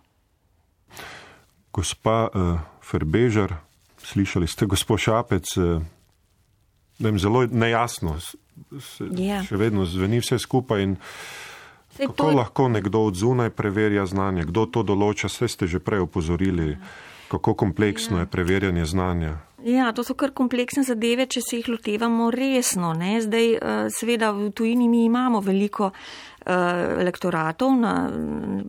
gospa 1.77 2.29
uh, 2.33 2.57
Ferbežar, 2.81 3.53
slišali 4.01 4.49
ste, 4.49 4.67
gospod 4.67 4.99
Šapec, 4.99 5.45
uh, 5.61 5.83
jim 6.99 7.19
zelo 7.19 7.47
nejasno, 7.47 8.17
se, 8.21 9.05
yeah. 9.05 9.21
Ja. 9.27 9.41
še 9.45 9.57
vedno 9.61 9.85
zveni 9.85 10.21
vse 10.21 10.39
skupaj. 10.39 10.83
In, 10.83 10.97
Sej 11.97 12.11
kako 12.11 12.17
to... 12.17 12.37
lahko 12.37 12.69
nekdo 12.69 13.07
od 13.09 13.17
zunaj 13.17 13.51
preverja 13.57 14.07
znanje, 14.07 14.45
kdo 14.49 14.67
to 14.69 14.85
določa, 14.85 15.29
vse 15.33 15.49
ste 15.49 15.69
že 15.69 15.81
prej 15.81 16.05
upozorili, 16.05 16.77
kako 17.33 17.57
kompleksno 17.57 18.21
yeah. 18.21 18.27
je 18.27 18.33
preverjanje 18.33 18.85
znanja. 18.85 19.35
Ja, 19.67 19.89
to 19.93 20.05
so 20.07 20.15
kar 20.15 20.31
kompleksne 20.31 20.85
zadeve, 20.87 21.25
če 21.27 21.41
se 21.43 21.59
jih 21.59 21.69
lotevamo 21.73 22.29
resno. 22.31 22.93
Ne? 22.95 23.17
Zdaj, 23.25 23.49
uh, 23.57 23.89
seveda, 23.91 24.31
v 24.31 24.53
tujini 24.55 24.87
mi 24.89 25.01
imamo 25.09 25.41
veliko 25.43 25.89
uh, 25.91 26.37
Eh, 26.47 27.03
lektoratov 27.03 27.73
na 27.75 28.07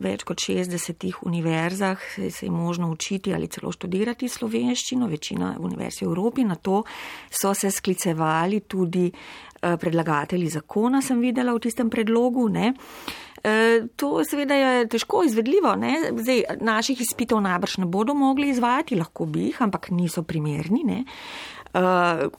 več 0.01 0.23
kot 0.25 0.41
60 0.41 1.19
univerzah, 1.29 2.01
se 2.17 2.47
je 2.47 2.49
možno 2.49 2.89
učiti 2.89 3.35
ali 3.35 3.45
celo 3.53 3.69
študirati 3.69 4.25
slovenščino, 4.25 5.05
večina 5.05 5.51
univerz 5.61 6.01
v 6.01 6.07
Evropi. 6.07 6.41
Na 6.41 6.55
to 6.55 6.81
so 7.29 7.53
se 7.53 7.69
sklicevali 7.69 8.63
tudi 8.65 9.05
eh, 9.05 9.46
predlagatelji 9.61 10.49
zakona, 10.53 11.01
sem 11.01 11.19
videla 11.21 11.53
v 11.55 11.63
tistem 11.63 11.89
predlogu. 11.89 12.49
Ne. 12.49 12.73
Eh, 13.43 13.87
to 13.95 14.23
seveda 14.25 14.55
je 14.55 14.87
težko 14.87 15.23
izvedljivo. 15.23 15.75
Ne? 15.75 16.11
Zdaj, 16.17 16.43
naših 16.61 17.01
izpitov 17.01 17.41
najbrž 17.41 17.77
ne 17.77 17.85
bodo 17.85 18.13
mogli 18.13 18.49
izvajati, 18.49 18.97
lahko 18.99 19.25
bi 19.25 19.47
jih, 19.49 19.61
ampak 19.61 19.89
niso 19.91 20.23
primerni. 20.23 20.83
Ne? 20.83 21.03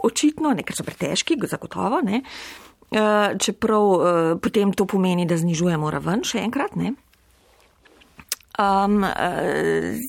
Očitno, 0.03 0.51
ne, 0.57 0.65
ker 0.67 0.75
so 0.75 0.85
pretežki, 0.85 1.37
zagotovo. 1.47 2.01
Ne? 2.05 2.23
Eh, 2.91 3.37
čeprav 3.39 4.39
potem 4.43 4.73
to 4.73 4.87
pomeni, 4.87 5.27
da 5.27 5.37
znižujemo 5.37 5.91
raven, 5.91 6.25
še 6.25 6.43
enkrat 6.43 6.77
ne. 6.77 6.95
Um, 8.59 9.05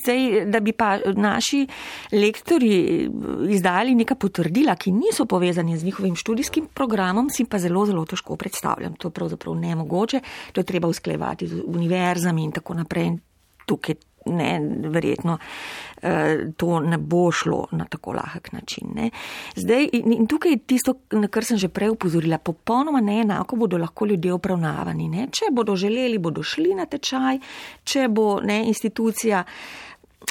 zdaj, 0.02 0.46
da 0.46 0.60
bi 0.60 0.72
pa 0.74 0.98
naši 1.16 1.68
lektori 2.12 3.10
izdali 3.50 3.94
neka 3.96 4.16
potrdila, 4.16 4.74
ki 4.76 4.92
niso 4.92 5.26
povezani 5.30 5.78
z 5.78 5.86
njihovim 5.86 6.16
študijskim 6.16 6.68
programom, 6.74 7.30
si 7.30 7.46
pa 7.46 7.60
zelo, 7.60 7.86
zelo 7.86 8.06
težko 8.10 8.36
predstavljam. 8.36 8.96
To 8.98 9.08
je 9.08 9.12
pravzaprav 9.12 9.56
nemogoče, 9.56 10.22
to 10.52 10.62
je 10.62 10.66
treba 10.66 10.88
usklejevati 10.88 11.48
z 11.48 11.62
univerzami 11.66 12.44
in 12.44 12.52
tako 12.52 12.74
naprej. 12.74 13.12
Tukaj 13.66 13.96
ne, 14.30 14.60
verjetno 14.90 15.38
eh, 16.02 16.46
to 16.58 16.80
ne 16.80 16.98
bo 16.98 17.32
šlo 17.32 17.66
na 17.72 17.86
tako 17.86 18.14
lahek 18.14 18.52
način. 18.52 18.94
Ne. 18.96 19.10
Zdaj, 19.56 19.90
in, 19.94 20.14
in 20.14 20.28
tukaj 20.28 20.52
je 20.52 20.58
tisto, 20.58 20.94
na 21.12 21.28
kar 21.28 21.46
sem 21.46 21.58
že 21.58 21.70
prej 21.70 21.90
upozorila, 21.96 22.38
popolnoma 22.38 23.02
neenako 23.02 23.56
bodo 23.56 23.78
lahko 23.78 24.06
ljudje 24.06 24.34
upravnavani. 24.34 25.10
Ne. 25.10 25.28
Če 25.32 25.52
bodo 25.52 25.76
želeli, 25.76 26.18
bodo 26.18 26.44
šli 26.44 26.76
na 26.76 26.86
tečaj, 26.86 27.40
če 27.84 28.08
bo 28.08 28.40
ne, 28.44 28.64
institucija 28.68 29.44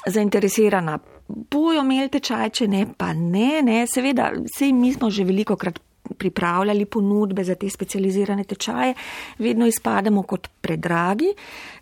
zainteresirana, 0.06 0.98
bojo 1.28 1.82
imeli 1.82 2.08
tečaj, 2.08 2.50
če 2.50 2.68
ne, 2.68 2.87
pa 2.96 3.12
ne, 3.12 3.61
ne, 3.64 3.82
seveda, 3.87 4.30
vse 4.44 4.72
mi 4.72 4.92
smo 4.94 5.11
že 5.11 5.24
veliko 5.28 5.56
krat 5.56 5.80
pripravljali 6.18 6.85
ponudbe 6.85 7.44
za 7.44 7.54
te 7.54 7.70
specializirane 7.70 8.44
tečaje, 8.44 8.94
vedno 9.38 9.66
izpademo 9.66 10.22
kot 10.22 10.48
predragi, 10.61 11.33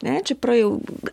ne, 0.02 0.20
čeprav 0.24 0.56
je 0.56 0.64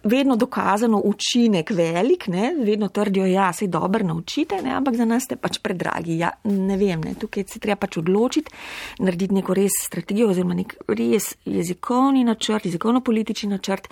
vedno 0.03 0.36
dokazano 0.36 1.01
učinek 1.05 1.69
velik, 1.69 2.27
ne, 2.27 2.53
vedno 2.59 2.88
trdijo, 2.88 3.25
ja, 3.25 3.53
se 3.53 3.67
dobro 3.67 4.05
naučite, 4.05 4.62
ne, 4.62 4.71
ampak 4.75 4.95
za 4.95 5.05
nas 5.05 5.23
ste 5.23 5.36
pač 5.36 5.59
predragi. 5.59 6.17
Ja, 6.17 6.29
ne 6.43 6.77
vem, 6.77 7.01
ne, 7.01 7.15
tukaj 7.19 7.47
se 7.47 7.59
treba 7.59 7.79
pač 7.79 7.97
odločiti, 7.97 8.51
narediti 8.99 9.33
neko 9.33 9.53
res 9.53 9.79
strategijo 9.86 10.29
oziroma 10.29 10.57
nek 10.57 10.75
res 10.88 11.33
jezikovni 11.45 12.23
načrt, 12.23 12.65
jezikovno-politični 12.65 13.49
načrt, 13.49 13.88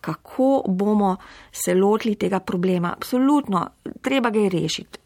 kako 0.00 0.62
bomo 0.68 1.16
se 1.52 1.74
lotili 1.74 2.14
tega 2.14 2.40
problema. 2.40 2.92
Absolutno, 2.96 3.66
treba 4.02 4.30
ga 4.30 4.40
je 4.40 4.48
rešiti. 4.48 4.98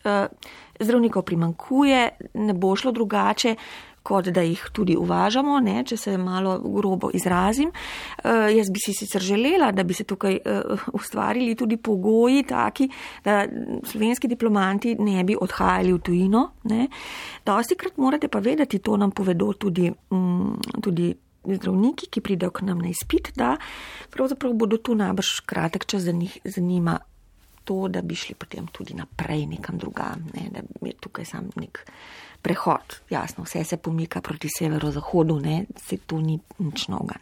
Zdravnikov 0.81 1.23
primankuje, 1.23 2.09
ne 2.35 2.55
bo 2.55 2.75
šlo 2.77 2.93
drugače, 2.93 3.55
kot 4.03 4.31
da 4.33 4.43
jih 4.43 4.63
tudi 4.73 4.97
uvažamo, 4.97 5.59
ne, 5.61 5.83
če 5.85 5.97
se 5.97 6.17
malo 6.19 6.57
grobo 6.65 7.11
izrazim. 7.15 7.69
Uh, 8.25 8.49
jaz 8.55 8.71
bi 8.73 8.81
si 8.81 8.95
sicer 8.97 9.23
želela, 9.23 9.71
da 9.77 9.85
bi 9.85 9.95
se 9.95 10.05
tukaj 10.09 10.39
uh, 10.41 10.85
ustvarili 10.97 11.55
tudi 11.55 11.77
pogoji 11.77 12.43
taki, 12.49 12.89
da 13.25 13.45
slovenski 13.85 14.29
diplomanti 14.29 14.97
ne 14.99 15.25
bi 15.25 15.37
odhajali 15.41 15.93
v 15.93 16.05
tujino. 16.05 16.47
Dosti 17.47 17.77
krat 17.77 17.99
morate 18.01 18.29
pa 18.29 18.41
vedeti, 18.41 18.79
to 18.79 18.97
nam 18.97 19.11
povedo 19.11 19.53
tudi. 19.53 19.91
Um, 20.11 20.57
tudi 20.83 21.15
Zdravniki, 21.41 22.11
ki 22.13 22.21
pridejo 22.21 22.53
k 22.53 22.67
nam 22.69 22.83
na 22.85 22.91
izpit, 22.93 23.31
da 23.33 23.55
pravzaprav 24.13 24.53
bodo 24.61 24.77
tu 24.77 24.93
najbrž 24.95 25.39
kratek 25.49 25.87
čas 25.89 26.03
za 26.05 26.13
njih 26.13 26.37
zanima 26.45 26.99
to, 27.71 27.89
da 27.89 28.03
bi 28.03 28.17
šli 28.19 28.35
potem 28.35 28.67
tudi 28.67 28.97
naprej 28.99 29.47
nekam 29.47 29.79
drugam, 29.79 30.25
ne, 30.35 30.49
da 30.51 30.87
je 30.87 30.93
tukaj 31.01 31.25
sam 31.25 31.51
nek 31.55 31.85
prehod. 32.43 32.97
Jasno, 33.11 33.45
vse 33.47 33.63
se 33.65 33.77
pomika 33.77 34.21
proti 34.21 34.49
severozahodu, 34.59 35.39
ne, 35.39 35.65
se 35.79 35.97
tu 35.97 36.19
ni 36.19 36.35
nič 36.59 36.89
noga. 36.91 37.15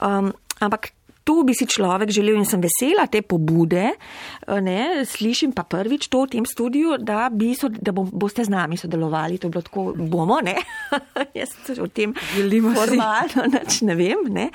Um, 0.00 0.32
ampak 0.60 0.88
To 1.24 1.42
bi 1.46 1.54
si 1.54 1.66
človek 1.66 2.10
želel 2.10 2.40
in 2.40 2.46
sem 2.48 2.62
vesela 2.62 3.06
te 3.06 3.22
pobude. 3.22 3.92
Eh, 3.94 4.60
ne, 4.60 5.04
slišim 5.06 5.52
pa 5.52 5.62
prvič 5.62 6.08
to 6.10 6.24
v 6.26 6.32
tem 6.36 6.46
studiu, 6.46 6.96
da, 6.98 7.28
bi 7.30 7.52
so, 7.54 7.70
da 7.70 7.94
bo, 7.94 8.04
boste 8.04 8.44
z 8.44 8.50
nami 8.50 8.76
sodelovali. 8.76 9.38
To 9.38 9.46
je 9.46 9.52
bilo 9.54 9.62
tako, 9.62 9.82
bomo, 9.96 10.40
ne. 10.42 10.56
Jaz 11.38 11.54
o 11.78 11.86
tem 11.86 12.14
želimo 12.36 12.74
formalno, 12.74 13.46
nič 13.54 13.82
ne 13.86 13.94
vem, 13.94 14.26
ne. 14.28 14.48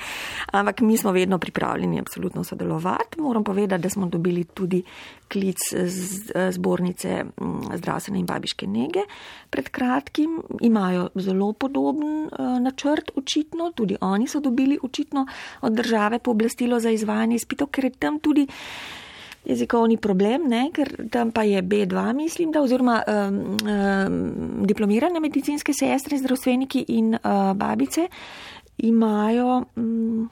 Ampak 0.52 0.80
mi 0.80 0.96
smo 0.96 1.12
vedno 1.12 1.38
pripravljeni 1.38 2.00
absolutno 2.00 2.44
sodelovati. 2.44 3.20
Moram 3.20 3.44
povedati, 3.44 3.82
da 3.82 3.90
smo 3.90 4.06
dobili 4.06 4.44
tudi 4.44 4.82
klic 5.28 5.58
z 5.72 6.32
zbornice 6.50 7.24
mm, 7.24 7.76
zdravstvene 7.76 8.18
in 8.18 8.26
babiške 8.26 8.66
nege. 8.66 9.04
Pred 9.50 9.68
kratkim 9.68 10.42
imajo 10.60 11.08
zelo 11.14 11.52
podoben 11.52 12.24
uh, 12.26 12.60
načrt, 12.60 13.10
očitno, 13.16 13.72
tudi 13.72 13.96
oni 14.00 14.28
so 14.28 14.40
dobili 14.40 14.78
očitno 14.82 15.26
od 15.60 15.72
države 15.72 16.18
pooblastilo 16.58 16.80
za 16.80 16.90
izvajanje 16.90 17.36
izpitov, 17.36 17.68
ker 17.70 17.84
je 17.84 17.90
tam 17.90 18.18
tudi 18.20 18.46
jezikovni 19.44 19.96
problem, 19.96 20.48
ne, 20.48 20.70
ker 20.74 21.08
tam 21.10 21.30
pa 21.30 21.42
je 21.42 21.62
B2, 21.62 22.12
mislim, 22.14 22.52
da 22.52 22.60
oziroma 22.60 23.02
um, 23.06 23.56
um, 23.62 24.66
diplomirane 24.66 25.20
medicinske 25.20 25.72
sestre, 25.72 26.18
zdravstveniki 26.18 26.84
in 26.88 27.14
uh, 27.14 27.54
babice 27.54 28.08
imajo. 28.78 29.64
Um, 29.76 30.30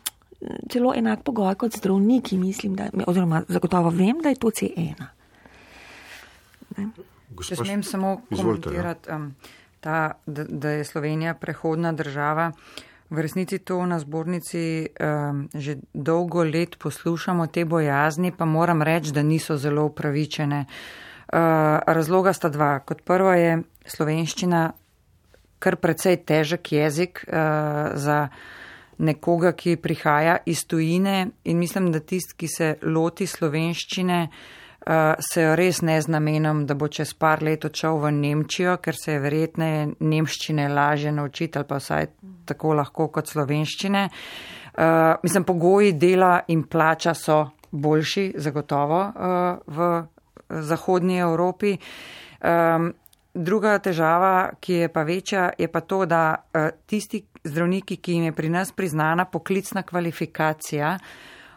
celo 0.70 0.92
enak 0.94 1.22
pogoj 1.24 1.54
kot 1.54 1.78
zdravniki, 1.78 2.36
mislim, 2.38 2.74
da, 2.76 2.90
oziroma 3.06 3.42
zagotovo 3.48 3.90
vem, 3.90 4.20
da 4.22 4.28
je 4.28 4.36
to 4.36 4.50
C1. 4.52 5.06
Če 7.40 7.56
smem 7.56 7.82
samo 7.82 8.20
ja. 8.30 8.36
komentirati, 8.36 9.10
um, 9.10 9.30
ta, 9.80 10.20
da, 10.26 10.44
da 10.44 10.74
je 10.76 10.84
Slovenija 10.84 11.34
prehodna 11.34 11.92
država. 11.96 12.52
V 13.10 13.18
resnici 13.22 13.58
to 13.58 13.86
na 13.86 13.98
zbornici 13.98 14.90
um, 14.90 15.46
že 15.54 15.78
dolgo 15.94 16.42
let 16.42 16.74
poslušamo 16.78 17.46
te 17.46 17.64
bojazni, 17.64 18.32
pa 18.32 18.44
moram 18.44 18.82
reči, 18.82 19.12
da 19.12 19.22
niso 19.22 19.56
zelo 19.56 19.84
upravičene. 19.86 20.64
Uh, 20.66 21.38
razloga 21.86 22.32
sta 22.32 22.48
dva. 22.48 22.80
Kot 22.82 23.02
prvo 23.06 23.30
je 23.32 23.62
slovenščina 23.86 24.72
kar 25.58 25.76
precej 25.76 26.16
težek 26.26 26.72
jezik 26.72 27.24
uh, 27.26 27.94
za 27.94 28.28
nekoga, 28.98 29.52
ki 29.52 29.76
prihaja 29.76 30.38
iz 30.46 30.66
tujine 30.66 31.30
in 31.44 31.58
mislim, 31.58 31.92
da 31.92 32.00
tist, 32.00 32.34
ki 32.36 32.48
se 32.48 32.74
loti 32.82 33.26
slovenščine, 33.26 34.22
uh, 34.26 34.65
se 34.86 35.42
jo 35.42 35.54
res 35.58 35.80
ne 35.82 35.96
z 36.02 36.12
namenom, 36.14 36.60
da 36.66 36.74
bo 36.78 36.86
čez 36.88 37.10
par 37.18 37.42
let 37.42 37.64
odšel 37.66 37.98
v 37.98 38.10
Nemčijo, 38.14 38.76
ker 38.78 38.94
se 38.94 39.16
je 39.16 39.22
verjetne 39.22 39.70
nemščine 39.98 40.68
lažje 40.70 41.12
naučiti 41.12 41.58
ali 41.58 41.66
pa 41.66 41.80
vsaj 41.82 42.06
tako 42.46 42.76
lahko 42.78 43.08
kot 43.10 43.26
slovenščine. 43.26 44.04
Uh, 44.76 45.16
mislim, 45.22 45.44
pogoji 45.44 45.92
dela 45.96 46.42
in 46.52 46.66
plača 46.68 47.14
so 47.14 47.38
boljši, 47.72 48.34
zagotovo, 48.36 49.00
uh, 49.08 49.58
v 49.66 49.86
zahodnji 50.68 51.18
Evropi. 51.18 51.72
Um, 52.44 52.90
druga 53.34 53.78
težava, 53.78 54.50
ki 54.60 54.82
je 54.82 54.88
pa 54.92 55.02
večja, 55.02 55.50
je 55.58 55.68
pa 55.68 55.80
to, 55.80 56.04
da 56.06 56.34
uh, 56.36 56.68
tisti, 56.86 57.22
zdravniki, 57.44 57.96
ki 57.96 58.18
jim 58.18 58.28
je 58.28 58.36
pri 58.36 58.52
nas 58.52 58.72
priznana 58.72 59.24
poklicna 59.24 59.82
kvalifikacija, 59.82 60.98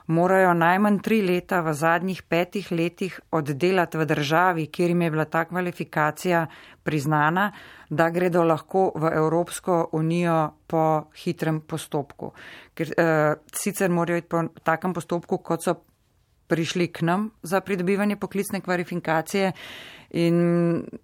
morajo 0.10 0.54
najmanj 0.58 1.00
tri 1.06 1.22
leta 1.22 1.62
v 1.62 1.74
zadnjih 1.74 2.22
petih 2.24 2.72
letih 2.72 3.20
oddelati 3.32 3.98
v 3.98 4.06
državi, 4.10 4.68
kjer 4.68 4.90
jim 4.90 5.02
je 5.02 5.12
bila 5.12 5.26
ta 5.26 5.44
kvalifikacija 5.46 6.48
priznana, 6.84 7.52
da 7.90 8.10
gredo 8.10 8.44
lahko 8.44 8.92
v 8.96 9.12
Evropsko 9.14 9.90
unijo 9.94 10.40
po 10.68 11.12
hitrem 11.24 11.62
postopku. 11.62 12.32
Ker 12.74 12.94
eh, 12.98 13.36
sicer 13.54 13.90
morajo 13.90 14.18
iti 14.18 14.28
po 14.28 14.44
takem 14.64 14.94
postopku, 14.94 15.38
kot 15.38 15.64
so 15.64 15.76
prišli 16.50 16.90
k 16.90 17.06
nam 17.06 17.30
za 17.44 17.62
pridobivanje 17.62 18.18
poklicne 18.18 18.62
kvalifikacije. 18.62 19.52
In 20.12 20.38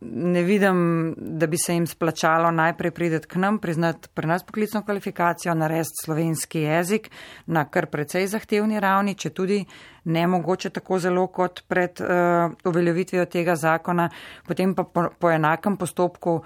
ne 0.01 0.43
vidim, 0.43 1.13
da 1.17 1.47
bi 1.47 1.57
se 1.57 1.73
jim 1.73 1.85
splačalo 1.87 2.49
najprej 2.51 2.91
prideti 2.91 3.27
k 3.27 3.35
nam, 3.35 3.59
priznati 3.61 4.09
pri 4.13 4.27
nas 4.27 4.43
poklicno 4.43 4.81
kvalifikacijo, 4.81 5.53
narediti 5.53 6.01
slovenski 6.05 6.59
jezik 6.59 7.11
na 7.45 7.67
kar 7.69 7.85
precej 7.85 8.25
zahtevni 8.27 8.79
ravni, 8.79 9.13
če 9.13 9.29
tudi 9.29 9.59
ne 10.05 10.27
mogoče 10.27 10.69
tako 10.69 10.99
zelo 10.99 11.27
kot 11.27 11.61
pred 11.67 12.01
uh, 12.01 12.51
uveljavitvijo 12.65 13.25
tega 13.25 13.55
zakona, 13.55 14.09
potem 14.47 14.73
pa 14.75 14.83
po, 14.83 15.09
po 15.19 15.29
enakem 15.29 15.77
postopku 15.77 16.39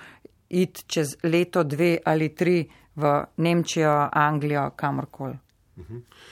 iti 0.50 0.84
čez 0.88 1.16
leto, 1.24 1.64
dve 1.64 1.98
ali 2.06 2.34
tri 2.36 2.66
v 2.96 3.20
Nemčijo, 3.38 4.10
Anglijo, 4.12 4.72
kamorkoli. 4.76 5.38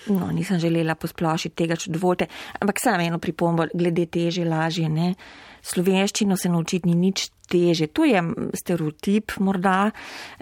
No, 0.07 0.31
nisem 0.31 0.59
želela 0.59 0.95
posplošiti 0.95 1.55
tega, 1.55 1.75
če 1.79 1.91
dovolite, 1.91 2.27
ampak 2.59 2.81
samo 2.83 3.03
eno 3.03 3.19
pripombo, 3.19 3.67
glede 3.73 4.05
teže, 4.11 4.45
lažje, 4.45 4.89
ne. 4.89 5.13
Slovenščino 5.67 6.37
se 6.37 6.49
naučiti 6.49 6.89
ni 6.89 6.95
nič 6.95 7.27
teže. 7.47 7.87
To 7.95 8.05
je 8.07 8.21
stereotip 8.55 9.37
morda, 9.43 9.89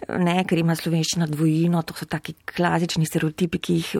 ne, 0.09 0.35
ker 0.45 0.61
ima 0.61 0.75
slovenščina 0.77 1.29
dvojino, 1.29 1.81
to 1.85 1.97
so 1.97 2.09
taki 2.09 2.35
klasični 2.45 3.05
stereotipi, 3.09 3.61
ki 3.61 3.79
jih 3.79 3.95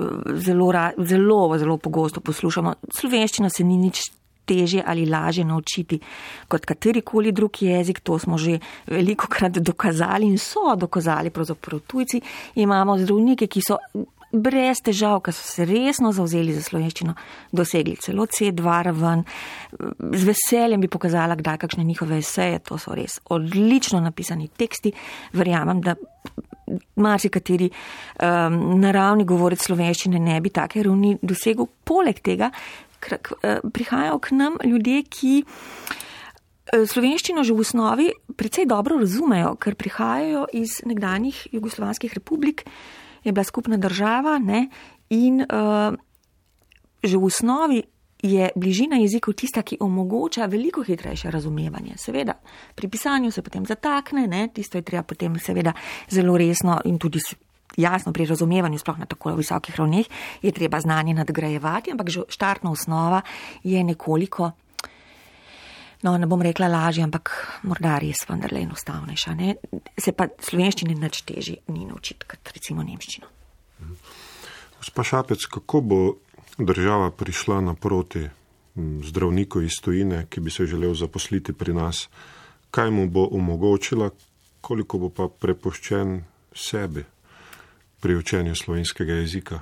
zelo, 0.46 0.70
zelo, 1.02 1.42
zelo 1.58 1.78
pogosto 1.78 2.22
poslušamo. 2.26 2.78
Slovenščina 2.94 3.50
se 3.50 3.66
ni 3.66 3.78
nič 3.82 4.06
teže 4.46 4.84
ali 4.86 5.06
lažje 5.06 5.46
naučiti 5.46 6.00
kot 6.48 6.66
katerikoli 6.66 7.32
drug 7.32 7.62
jezik, 7.62 8.00
to 8.00 8.20
smo 8.20 8.38
že 8.38 8.60
veliko 8.88 9.28
krat 9.28 9.58
dokazali 9.58 10.28
in 10.28 10.38
so 10.38 10.76
dokazali 10.78 11.30
pravzaprav 11.30 11.80
tujci. 11.88 12.22
Imamo 12.56 12.98
zdravnike, 12.98 13.48
ki 13.48 13.62
so 13.68 13.78
brez 14.42 14.82
težav, 14.86 15.22
ki 15.26 15.34
so 15.36 15.44
se 15.48 15.66
resno 15.66 16.12
zauzeli 16.16 16.54
za 16.56 16.64
slovenščino, 16.66 17.16
dosegli 17.56 17.96
celo 18.02 18.26
C2 18.26 18.80
raven. 18.90 19.24
Z 20.14 20.24
veseljem 20.28 20.84
bi 20.84 20.92
pokazala, 20.92 21.38
kdaj 21.40 21.62
kakšne 21.66 21.84
njihove 21.84 22.20
eseje, 22.24 22.60
to 22.66 22.80
so 22.82 22.96
res 22.96 23.20
odlično 23.30 24.02
napisani 24.04 24.48
teksti. 24.48 24.94
Verjamem, 25.34 25.82
da 25.86 25.96
marsikateri 26.96 27.70
um, 27.70 28.58
naravni 28.82 29.26
govorec 29.28 29.62
slovenščine 29.62 30.20
ne 30.20 30.40
bi 30.42 30.50
take 30.54 30.84
ravni 30.84 31.16
dosegel. 31.22 31.70
Poleg 31.86 32.20
tega 32.26 32.50
uh, 32.52 33.62
prihajajo 33.74 34.20
k 34.20 34.38
nam 34.38 34.60
ljudje, 34.66 35.06
ki. 35.10 35.38
Uh, 35.46 36.04
slovenščino 36.74 37.46
že 37.46 37.54
v 37.54 37.62
osnovi 37.62 38.08
precej 38.36 38.66
dobro 38.66 38.98
razumejo, 39.00 39.56
ker 39.62 39.78
prihajajo 39.78 40.48
iz 40.58 40.82
nekdanjih 40.86 41.48
jugoslovanskih 41.54 42.14
republik, 42.18 42.66
je 43.26 43.32
bila 43.32 43.44
skupna 43.44 43.78
država 43.78 44.38
ne, 44.40 44.68
in 45.10 45.42
uh, 45.42 45.94
že 47.04 47.18
v 47.18 47.26
osnovi 47.26 47.84
je 48.26 48.50
bližina 48.56 48.98
jezikov 48.98 49.36
tista, 49.38 49.62
ki 49.62 49.78
omogoča 49.80 50.46
veliko 50.50 50.84
hitrejše 50.84 51.32
razumevanje. 51.32 51.98
Seveda, 51.98 52.34
pri 52.76 52.88
pisanju 52.90 53.32
se 53.32 53.42
potem 53.42 53.66
zatakne, 53.66 54.28
ne, 54.28 54.48
tisto 54.54 54.78
je 54.78 54.82
treba 54.82 55.04
potem 55.04 55.40
seveda 55.40 55.74
zelo 56.10 56.38
resno 56.38 56.80
in 56.86 56.98
tudi 56.98 57.20
jasno 57.78 58.14
pri 58.14 58.26
razumevanju, 58.26 58.80
sploh 58.80 58.98
na 58.98 59.06
tako 59.06 59.36
visokih 59.36 59.76
ravneh, 59.76 60.06
je 60.42 60.52
treba 60.52 60.80
znanje 60.80 61.14
nadgrajevati, 61.14 61.92
ampak 61.92 62.10
že 62.10 62.26
štartna 62.30 62.72
osnova 62.72 63.22
je 63.64 63.84
nekoliko 63.84 64.52
no, 66.04 66.18
ne 66.18 66.28
bom 66.28 66.42
rekla 66.42 66.68
lažje, 66.68 67.04
ampak 67.04 67.32
morda 67.64 67.98
res 68.02 68.26
vendarle 68.30 68.66
enostavnejša. 68.66 69.36
Ne? 69.40 69.56
Se 69.98 70.12
pa 70.12 70.28
slovenščine 70.28 70.96
nič 70.96 71.22
teži 71.28 71.58
ni 71.72 71.86
naučiti, 71.86 72.28
kot 72.28 72.52
recimo 72.56 72.84
nemščino. 72.84 73.32
Gospa 74.80 75.04
Šapec, 75.04 75.46
kako 75.52 75.82
bo 75.82 76.00
država 76.58 77.12
prišla 77.12 77.62
naproti 77.62 78.28
zdravniku 78.76 79.62
iz 79.62 79.80
tujine, 79.82 80.26
ki 80.30 80.40
bi 80.40 80.52
se 80.52 80.66
želel 80.66 80.94
zaposliti 80.94 81.54
pri 81.54 81.74
nas? 81.74 82.08
Kaj 82.72 82.92
mu 82.92 83.08
bo 83.10 83.28
omogočila, 83.32 84.10
koliko 84.62 84.98
bo 84.98 85.10
pa 85.10 85.28
prepoščen 85.28 86.24
sebi 86.56 87.06
pri 88.00 88.16
učenju 88.16 88.56
slovenskega 88.56 89.14
jezika, 89.14 89.60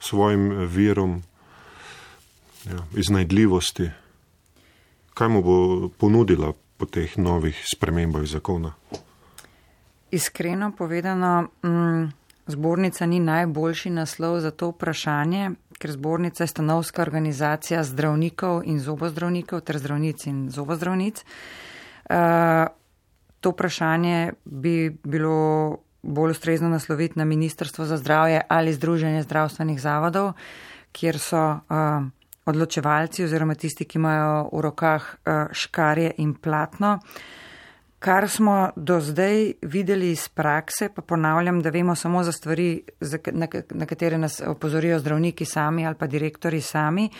svojim 0.00 0.66
virom 0.66 1.22
ja, 2.64 2.86
iznajdljivosti? 2.96 3.90
Kaj 5.14 5.28
mu 5.28 5.42
bo 5.42 5.88
ponudila 5.88 6.52
po 6.76 6.86
teh 6.86 7.18
novih 7.18 7.56
spremembah 7.74 8.24
zakona? 8.24 8.72
Iskreno 10.10 10.72
povedano, 10.72 11.48
mm, 11.62 12.12
zbornica 12.46 13.06
ni 13.06 13.20
najboljši 13.20 13.90
naslov 13.90 14.40
za 14.40 14.50
to 14.50 14.70
vprašanje, 14.70 15.50
ker 15.78 15.92
zbornica 15.92 16.42
je 16.42 16.48
stanovska 16.48 17.02
organizacija 17.02 17.84
zdravnikov 17.84 18.62
in 18.64 18.80
zobozdravnikov 18.80 19.60
ter 19.60 19.78
zdravnic 19.78 20.26
in 20.26 20.50
zobozdravnic. 20.50 21.24
Uh, 22.10 22.16
to 23.40 23.50
vprašanje 23.50 24.32
bi 24.44 24.98
bilo 25.04 25.78
bolj 26.02 26.30
ustrezno 26.30 26.68
nasloviti 26.68 27.18
na 27.18 27.24
Ministrstvo 27.24 27.84
za 27.84 27.96
zdravje 27.96 28.40
ali 28.48 28.72
Združenje 28.72 29.22
zdravstvenih 29.22 29.80
zavodov, 29.80 30.32
kjer 30.92 31.18
so 31.18 31.40
uh, 31.40 32.04
odločevalci 32.46 33.24
oziroma 33.24 33.54
tisti, 33.54 33.84
ki 33.84 33.98
imajo 33.98 34.48
v 34.52 34.62
rokah 34.64 35.04
eh, 35.04 35.46
škarje 35.52 36.14
in 36.18 36.34
platno. 36.34 36.98
Kar 38.00 38.28
smo 38.28 38.70
do 38.76 38.96
zdaj 39.00 39.52
videli 39.62 40.10
iz 40.10 40.28
prakse, 40.28 40.88
pa 40.88 41.02
ponavljam, 41.02 41.60
da 41.62 41.70
vemo 41.70 41.94
samo 41.94 42.22
za 42.24 42.32
stvari, 42.32 42.82
na 43.70 43.86
katere 43.86 44.18
nas 44.18 44.40
opozorijo 44.46 44.98
zdravniki 44.98 45.44
sami 45.44 45.86
ali 45.86 45.94
pa 45.94 46.06
direktori 46.06 46.60
sami, 46.60 47.10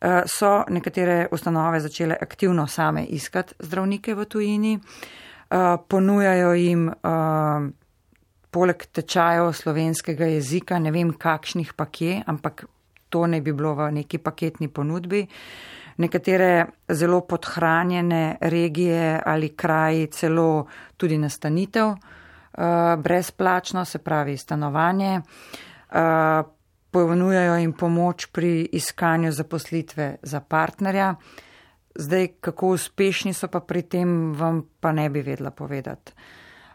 eh, 0.00 0.22
so 0.26 0.64
nekatere 0.68 1.26
ustanove 1.30 1.80
začele 1.80 2.16
aktivno 2.20 2.66
same 2.66 3.04
iskati 3.04 3.54
zdravnike 3.58 4.14
v 4.14 4.24
tujini, 4.24 4.78
eh, 4.78 5.76
ponujajo 5.88 6.52
jim 6.54 6.90
poleg 8.52 8.82
tečajev 8.92 9.52
slovenskega 9.52 10.26
jezika, 10.26 10.78
ne 10.78 10.90
vem 10.92 11.12
kakšnih 11.18 11.72
pa 11.72 11.86
kje, 11.88 12.22
ampak 12.26 12.66
to 13.12 13.26
ne 13.28 13.42
bi 13.44 13.52
bilo 13.52 13.74
v 13.76 13.90
neki 13.92 14.18
paketni 14.18 14.70
ponudbi. 14.72 15.26
Nekatere 16.00 16.66
zelo 16.88 17.20
podhranjene 17.28 18.38
regije 18.40 19.20
ali 19.26 19.52
kraji 19.56 20.06
celo 20.06 20.66
tudi 20.96 21.18
nastanitev 21.20 21.86
uh, 21.88 21.96
brezplačno, 22.98 23.84
se 23.84 23.98
pravi 23.98 24.36
stanovanje. 24.36 25.20
Uh, 25.90 26.48
Ponujajo 26.92 27.54
jim 27.56 27.72
pomoč 27.72 28.26
pri 28.26 28.68
iskanju 28.72 29.30
zaposlitve 29.32 30.16
za 30.22 30.40
partnerja. 30.40 31.14
Zdaj, 31.94 32.26
kako 32.40 32.68
uspešni 32.76 33.32
so 33.32 33.48
pa 33.48 33.60
pri 33.60 33.82
tem, 33.82 34.34
vam 34.36 34.60
pa 34.80 34.92
ne 34.92 35.08
bi 35.10 35.22
vedla 35.22 35.50
povedati. 35.50 36.12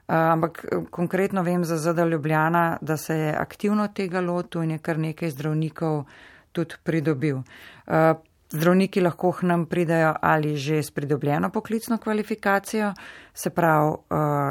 Uh, 0.08 0.16
ampak 0.16 0.66
konkretno 0.90 1.44
vem 1.44 1.66
za 1.66 1.78
ZD 1.78 2.00
Ljubljana, 2.12 2.78
da 2.82 2.98
se 2.98 3.16
je 3.16 3.36
aktivno 3.36 3.88
tega 3.88 4.22
lotil 4.22 4.64
in 4.64 4.72
je 4.72 4.78
kar 4.80 5.00
nekaj 5.00 5.30
zdravnikov 5.30 6.06
tudi 6.52 6.76
pridobil. 6.84 7.44
Uh, 7.88 8.16
zdravniki 8.52 9.02
lahko 9.02 9.32
k 9.32 9.44
nam 9.44 9.66
pridajo 9.66 10.16
ali 10.22 10.56
že 10.56 10.84
s 10.84 10.92
pridobljeno 10.92 11.50
poklicno 11.50 11.98
kvalifikacijo, 11.98 12.94
se 13.34 13.50
pravi, 13.50 13.96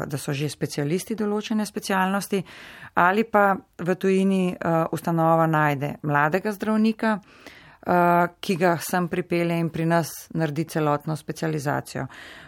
da 0.05 0.17
so 0.17 0.33
že 0.33 0.49
specialisti 0.49 1.15
določene 1.15 1.65
specialnosti, 1.65 2.43
ali 2.93 3.23
pa 3.23 3.55
v 3.77 3.95
tujini 3.95 4.55
ustanova 4.91 5.47
najde 5.47 5.95
mladega 6.03 6.51
zdravnika, 6.51 7.19
ki 8.39 8.55
ga 8.55 8.77
sem 8.77 9.07
pripelje 9.07 9.59
in 9.59 9.69
pri 9.69 9.85
nas 9.85 10.29
naredi 10.33 10.65
celotno 10.65 11.15
specializacijo. 11.15 12.07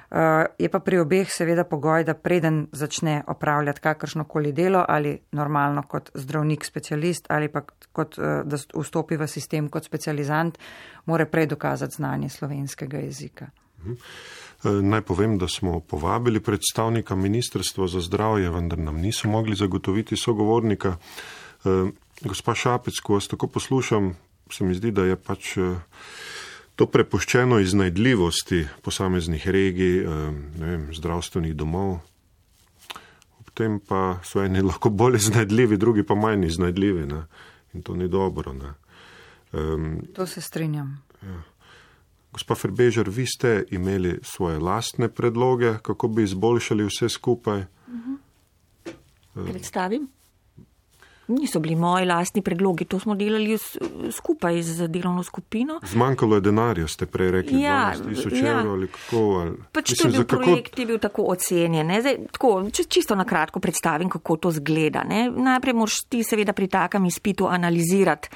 Uh, 0.10 0.18
je 0.58 0.70
pa 0.70 0.80
pri 0.82 0.98
obeh 1.04 1.30
seveda 1.30 1.64
pogoj, 1.70 2.04
da 2.04 2.16
preden 2.18 2.64
začne 2.72 3.24
opravljati 3.28 3.80
kakršnokoli 3.80 4.52
delo 4.52 4.82
ali 4.88 5.20
normalno 5.32 5.84
kot 5.86 6.10
zdravnik 6.14 6.66
specialist 6.66 7.26
ali 7.30 7.48
pa 7.48 7.62
kot, 7.92 8.18
uh, 8.18 8.42
da 8.44 8.58
vstopi 8.58 9.18
v 9.18 9.28
sistem 9.28 9.68
kot 9.70 9.86
specializant, 9.86 10.58
mora 11.06 11.26
prej 11.26 11.46
dokazati 11.54 11.96
znanje 11.96 12.30
slovenskega 12.30 12.98
jezika. 12.98 13.48
Mhm. 13.80 13.94
Eh, 14.64 14.82
naj 14.82 15.02
povem, 15.02 15.38
da 15.38 15.48
smo 15.48 15.80
povabili 15.80 16.40
predstavnika 16.40 17.16
Ministrstva 17.16 17.88
za 17.88 18.02
zdravje, 18.02 18.50
vendar 18.50 18.80
nam 18.80 18.98
niso 18.98 19.30
mogli 19.30 19.56
zagotoviti 19.56 20.18
sogovornika. 20.18 20.98
Gospa 22.22 22.56
Šapec, 22.56 23.00
ko 23.00 23.14
vas 23.14 23.28
tako 23.28 23.48
poslušam, 23.48 24.16
se 24.52 24.64
mi 24.64 24.76
zdi, 24.76 24.92
da 24.92 25.04
je 25.04 25.16
pač 25.16 25.58
to 26.80 26.86
prepuščeno 26.88 27.58
iznajdljivosti 27.60 28.62
posameznih 28.82 29.48
regij, 29.52 30.06
vem, 30.62 30.86
zdravstvenih 30.96 31.52
domov. 31.60 31.98
Ob 33.42 33.50
tem 33.52 33.82
pa 33.84 34.22
so 34.24 34.40
eni 34.40 34.64
lahko 34.64 34.88
bolj 34.88 35.18
iznajdljivi, 35.20 35.78
drugi 35.78 36.06
pa 36.08 36.16
manj 36.16 36.48
iznajdljivi. 36.48 37.04
Ne? 37.10 37.26
In 37.76 37.84
to 37.84 37.98
ni 38.00 38.08
dobro. 38.08 38.54
Um, 39.52 40.00
to 40.16 40.28
se 40.28 40.42
strinjam. 40.42 40.96
Ja. 41.22 41.42
Gospa 42.32 42.56
Ferbežer, 42.56 43.10
vi 43.10 43.26
ste 43.28 43.66
imeli 43.76 44.20
svoje 44.24 44.60
lastne 44.60 45.10
predloge, 45.10 45.74
kako 45.82 46.08
bi 46.08 46.24
izboljšali 46.24 46.86
vse 46.88 47.10
skupaj. 47.10 47.60
Uh 47.60 47.94
-huh. 49.36 49.52
Predstavim. 49.52 50.08
Niso 51.30 51.60
bili 51.60 51.76
moji 51.76 52.06
lastni 52.06 52.42
predlogi, 52.42 52.86
to 52.86 53.00
smo 53.00 53.16
delali 53.16 53.58
skupaj 54.12 54.62
z 54.62 54.88
delovno 54.88 55.24
skupino. 55.24 55.80
Zmanjkalo 55.86 56.36
je 56.36 56.42
denarja, 56.42 56.88
ste 56.88 57.06
prej 57.06 57.32
rekli, 57.32 57.62
ja, 57.62 57.94
tisoč 58.10 58.34
ja. 58.42 58.60
evrov 58.60 58.74
ali 58.74 58.88
kako. 58.88 59.24
Ali, 59.42 59.58
pač 59.72 59.92
mislim, 59.92 60.02
to 60.02 60.08
je 60.08 60.18
bil 60.18 60.28
kako... 60.28 60.44
projekt, 60.44 60.80
je 60.80 60.86
bil 60.86 61.00
tako 61.00 61.28
ocenjen. 61.34 61.94
Zdaj, 62.02 62.18
tako, 62.32 62.54
če, 62.74 62.84
čisto 62.90 63.16
na 63.16 63.26
kratko 63.30 63.60
predstavim, 63.60 64.10
kako 64.10 64.38
to 64.38 64.52
zgleda. 64.58 65.04
Ne? 65.08 65.30
Najprej 65.30 65.78
moraš 65.78 66.02
ti 66.10 66.24
seveda 66.24 66.54
pri 66.54 66.68
takem 66.68 67.06
izpitu 67.06 67.48
analizirati 67.48 68.30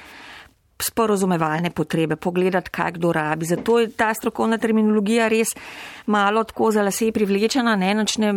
sporozumevalne 0.78 1.70
potrebe, 1.70 2.16
pogledati, 2.16 2.70
kaj 2.70 2.92
kdo 2.92 3.12
rabi. 3.12 3.46
Zato 3.46 3.78
je 3.78 3.90
ta 3.90 4.14
strokovna 4.14 4.58
terminologija 4.58 5.28
res 5.28 5.48
malo 6.06 6.44
tako 6.44 6.70
za 6.70 6.82
lase 6.82 7.12
privlečena, 7.12 7.76
ne 7.76 7.94
načne 7.94 8.32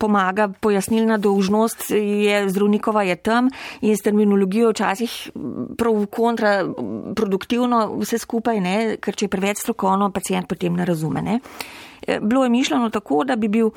pomaga, 0.00 0.48
pojasnilna 0.60 1.16
dolžnost 1.18 1.90
je 1.90 2.48
zdravnikova 2.48 3.02
je 3.02 3.16
tam 3.16 3.48
in 3.80 3.96
s 3.96 4.02
terminologijo 4.02 4.70
včasih 4.70 5.30
prav 5.78 6.06
kontraproduktivno 6.06 7.96
vse 8.00 8.18
skupaj, 8.18 8.60
ne, 8.60 8.96
ker 9.00 9.16
če 9.16 9.24
je 9.24 9.32
preveč 9.32 9.64
strokovno, 9.64 10.10
pacijent 10.12 10.48
potem 10.48 10.76
ne 10.76 10.84
razume. 10.84 11.22
Ne. 11.22 11.40
E, 12.06 12.20
bilo 12.20 12.44
je 12.44 12.50
mišljeno 12.50 12.90
tako, 12.90 13.24
da 13.24 13.36
bi 13.36 13.48
bil 13.48 13.70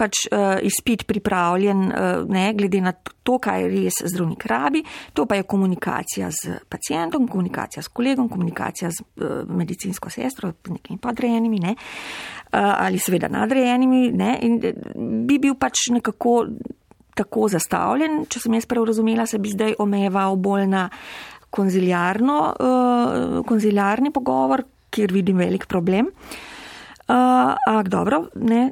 pač 0.00 0.24
uh, 0.30 0.56
izpit 0.64 1.04
pripravljen, 1.08 1.84
uh, 1.90 2.24
ne, 2.30 2.46
glede 2.56 2.80
na 2.84 2.94
to, 2.96 3.36
kaj 3.42 3.68
res 3.68 4.00
zdravnik 4.08 4.46
rabi. 4.48 4.82
To 5.14 5.26
pa 5.28 5.38
je 5.38 5.48
komunikacija 5.48 6.30
z 6.32 6.60
pacijentom, 6.72 7.28
komunikacija 7.28 7.84
s 7.84 7.92
kolegom, 7.92 8.30
komunikacija 8.32 8.90
z 8.90 9.04
uh, 9.04 9.40
medicinsko 9.48 10.10
sestro, 10.10 10.54
nekimi 10.68 10.98
podrejenimi 11.02 11.60
ne, 11.62 11.76
uh, 11.76 12.58
ali 12.58 12.98
seveda 12.98 13.28
nadrejenimi. 13.28 14.08
Ne, 14.16 14.36
in 14.46 14.60
bi 15.28 15.38
bil 15.42 15.58
pač 15.60 15.90
nekako 15.92 16.40
tako 17.20 17.48
zastavljen, 17.52 18.24
če 18.30 18.40
sem 18.44 18.54
jaz 18.56 18.66
prav 18.70 18.86
razumela, 18.88 19.26
se 19.28 19.40
bi 19.42 19.52
zdaj 19.52 19.76
omejeval 19.82 20.38
bolj 20.40 20.66
na 20.70 20.86
konziliarno, 21.50 22.38
uh, 22.54 23.40
konziliarni 23.46 24.12
pogovor, 24.14 24.64
kjer 24.90 25.12
vidim 25.12 25.40
velik 25.42 25.66
problem. 25.70 26.10
Uh, 27.10 27.56
ampak 27.66 27.90
dobro, 27.90 28.24
ne. 28.38 28.70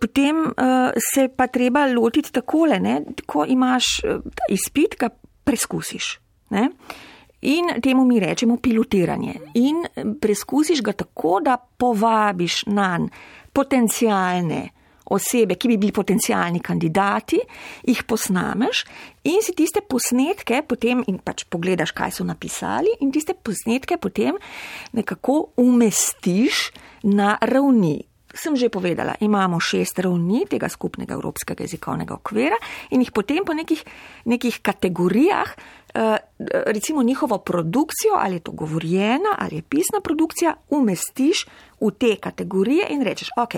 Potem 0.00 0.40
uh, 0.46 0.90
se 1.12 1.28
pa 1.28 1.46
treba 1.46 1.86
lotiti 1.86 2.32
takole, 2.32 2.80
ne? 2.80 3.02
ko 3.26 3.44
imaš 3.48 3.84
uh, 4.04 4.22
izpit, 4.50 4.96
ga 4.98 5.10
preskusiš. 5.44 6.18
Ne? 6.50 6.68
In 7.40 7.70
temu 7.82 8.04
mi 8.04 8.18
rečemo 8.20 8.56
pilotiranje. 8.56 9.34
In 9.54 9.84
preskusiš 10.20 10.82
ga 10.82 10.92
tako, 10.92 11.38
da 11.44 11.56
povabiš 11.56 12.64
na 12.66 12.98
potencijalne 13.52 14.68
osebe, 15.10 15.54
ki 15.54 15.68
bi 15.68 15.76
bili 15.76 15.92
potencijalni 15.92 16.60
kandidati, 16.60 17.38
jih 17.86 18.02
posnameš 18.04 18.84
in 19.24 19.40
si 19.42 19.54
tiste 19.56 19.80
posnetke 19.80 20.62
potem 20.68 21.02
in 21.08 21.18
pač 21.24 21.46
pogledaš, 21.48 21.94
kaj 21.96 22.18
so 22.18 22.26
napisali 22.28 22.92
in 23.00 23.12
tiste 23.14 23.34
posnetke 23.34 23.96
potem 23.96 24.36
nekako 24.92 25.54
umestiš 25.56 26.68
na 27.02 27.36
ravni 27.40 28.02
sem 28.38 28.56
že 28.56 28.68
povedala, 28.68 29.14
imamo 29.20 29.60
šest 29.60 29.98
ravni 29.98 30.46
tega 30.50 30.68
skupnega 30.68 31.14
evropskega 31.14 31.64
jezikovnega 31.64 32.14
okvira 32.14 32.56
in 32.90 33.02
jih 33.02 33.12
potem 33.12 33.44
po 33.44 33.54
nekih, 33.54 33.84
nekih 34.24 34.60
kategorijah 34.62 35.52
uh, 35.54 36.16
recimo 36.66 37.02
njihovo 37.02 37.38
produkcijo, 37.38 38.16
ali 38.18 38.36
je 38.36 38.40
to 38.40 38.52
govorjena 38.52 39.36
ali 39.38 39.56
je 39.56 39.62
pisna 39.62 40.00
produkcija, 40.04 40.54
umestiš 40.70 41.46
v 41.80 41.90
te 41.90 42.16
kategorije 42.16 42.86
in 42.90 43.02
rečeš, 43.02 43.28
ok, 43.36 43.54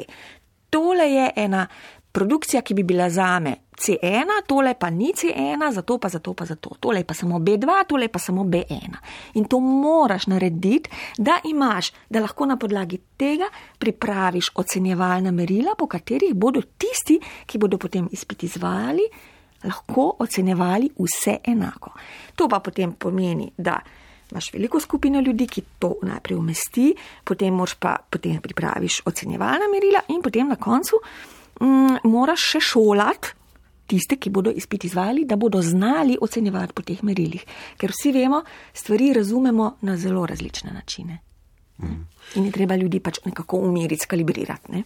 tole 0.71 1.11
je 1.11 1.31
ena 1.37 1.67
produkcija, 2.13 2.63
ki 2.63 2.75
bi 2.75 2.83
bila 2.83 3.11
zame 3.11 3.57
C1, 3.81 4.45
tole 4.47 4.75
pa 4.75 4.91
ni 4.91 5.13
C1, 5.17 5.73
zato 5.73 5.99
pa 5.99 6.09
zato 6.09 6.35
pa 6.35 6.45
zato, 6.45 6.77
tole 6.81 7.05
pa 7.05 7.15
samo 7.15 7.39
B2, 7.39 7.87
tole 7.89 8.09
pa 8.09 8.19
samo 8.19 8.45
B1. 8.45 8.97
In 9.35 9.45
to 9.45 9.61
moraš 9.61 10.27
narediti, 10.27 10.91
da 11.19 11.39
imaš, 11.45 11.93
da 12.11 12.21
lahko 12.21 12.47
na 12.47 12.57
podlagi 12.57 12.99
tega 13.17 13.49
pripraviš 13.79 14.53
ocenjevalna 14.55 15.31
merila, 15.31 15.75
po 15.79 15.87
katerih 15.87 16.35
bodo 16.35 16.61
tisti, 16.63 17.21
ki 17.47 17.59
bodo 17.59 17.79
potem 17.79 18.09
izpit 18.13 18.43
izvajali, 18.43 19.09
lahko 19.65 20.17
ocenjevali 20.19 20.91
vse 20.99 21.39
enako. 21.45 21.93
To 22.37 22.49
pa 22.49 22.61
potem 22.61 22.93
pomeni, 22.93 23.51
da 23.57 23.81
imaš 24.31 24.53
veliko 24.53 24.81
skupino 24.81 25.21
ljudi, 25.21 25.47
ki 25.47 25.63
to 25.79 25.95
najprej 26.03 26.37
umesti, 26.37 26.95
potem 27.25 27.55
moraš 27.55 27.75
pa 27.81 27.97
potem 28.11 28.41
pripraviš 28.43 29.03
ocenjevalna 29.05 29.73
merila 29.73 30.05
in 30.09 30.23
potem 30.23 30.49
na 30.49 30.57
koncu 30.57 31.01
mm, 31.61 32.05
moraš 32.05 32.51
še 32.53 32.61
šolati 32.61 33.40
tiste, 33.91 34.17
ki 34.17 34.31
bodo 34.31 34.53
izpit 34.55 34.87
izvajali, 34.89 35.25
da 35.27 35.37
bodo 35.37 35.63
znali 35.63 36.19
ocenjevati 36.21 36.77
po 36.77 36.85
teh 36.87 37.03
merilih. 37.07 37.43
Ker 37.81 37.91
vsi 37.95 38.15
vemo, 38.15 38.45
stvari 38.75 39.13
razumemo 39.17 39.75
na 39.87 39.97
zelo 39.99 40.27
različne 40.27 40.73
načine. 40.73 41.19
Mm. 41.83 41.99
In 42.39 42.47
je 42.47 42.53
treba 42.55 42.77
ljudi 42.77 43.01
pač 43.01 43.19
nekako 43.25 43.65
umiriti, 43.67 44.05
skalibrirati. 44.05 44.73
Ne? 44.73 44.83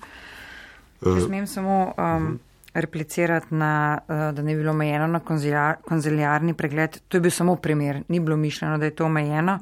Uh, 1.05 1.21
smem 1.27 1.47
samo 1.47 1.79
um, 1.85 2.27
uh 2.27 2.53
replicirati, 2.75 3.55
na, 3.55 3.99
uh, 4.09 4.35
da 4.35 4.43
ne 4.43 4.55
bi 4.55 4.61
bilo 4.61 4.71
omejeno 4.71 5.07
na 5.07 5.21
konziliarni 5.89 6.55
pregled. 6.55 6.99
To 7.09 7.17
je 7.17 7.21
bil 7.21 7.31
samo 7.31 7.57
primer, 7.57 8.03
ni 8.09 8.21
bilo 8.21 8.37
mišljeno, 8.37 8.79
da 8.79 8.85
je 8.85 8.95
to 8.95 9.07
omejeno. 9.07 9.59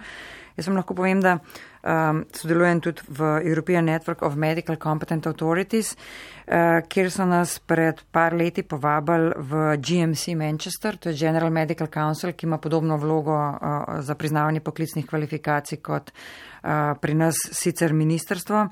Jaz 0.56 0.66
vam 0.66 0.76
lahko 0.76 0.94
povem, 0.94 1.20
da 1.20 1.38
um, 1.82 2.24
sodelujem 2.32 2.80
tudi 2.80 3.02
v 3.08 3.40
European 3.44 3.84
Network 3.84 4.22
of 4.22 4.36
Medical 4.36 4.76
Competent 4.76 5.26
Authorities, 5.26 5.94
uh, 5.94 6.80
kjer 6.88 7.10
so 7.10 7.26
nas 7.26 7.58
pred 7.58 8.02
par 8.10 8.34
leti 8.34 8.62
povabili 8.62 9.32
v 9.36 9.76
GMC 9.76 10.34
Manchester, 10.36 10.96
to 10.96 11.10
je 11.10 11.18
General 11.18 11.50
Medical 11.50 11.86
Council, 11.86 12.32
ki 12.32 12.46
ima 12.46 12.58
podobno 12.58 12.96
vlogo 12.96 13.34
uh, 13.34 14.00
za 14.00 14.14
priznavanje 14.14 14.60
poklicnih 14.60 15.06
kvalifikacij 15.06 15.78
kot 15.82 16.12
uh, 16.12 16.98
pri 17.00 17.14
nas 17.14 17.34
sicer 17.50 17.92
ministerstvo. 17.92 18.68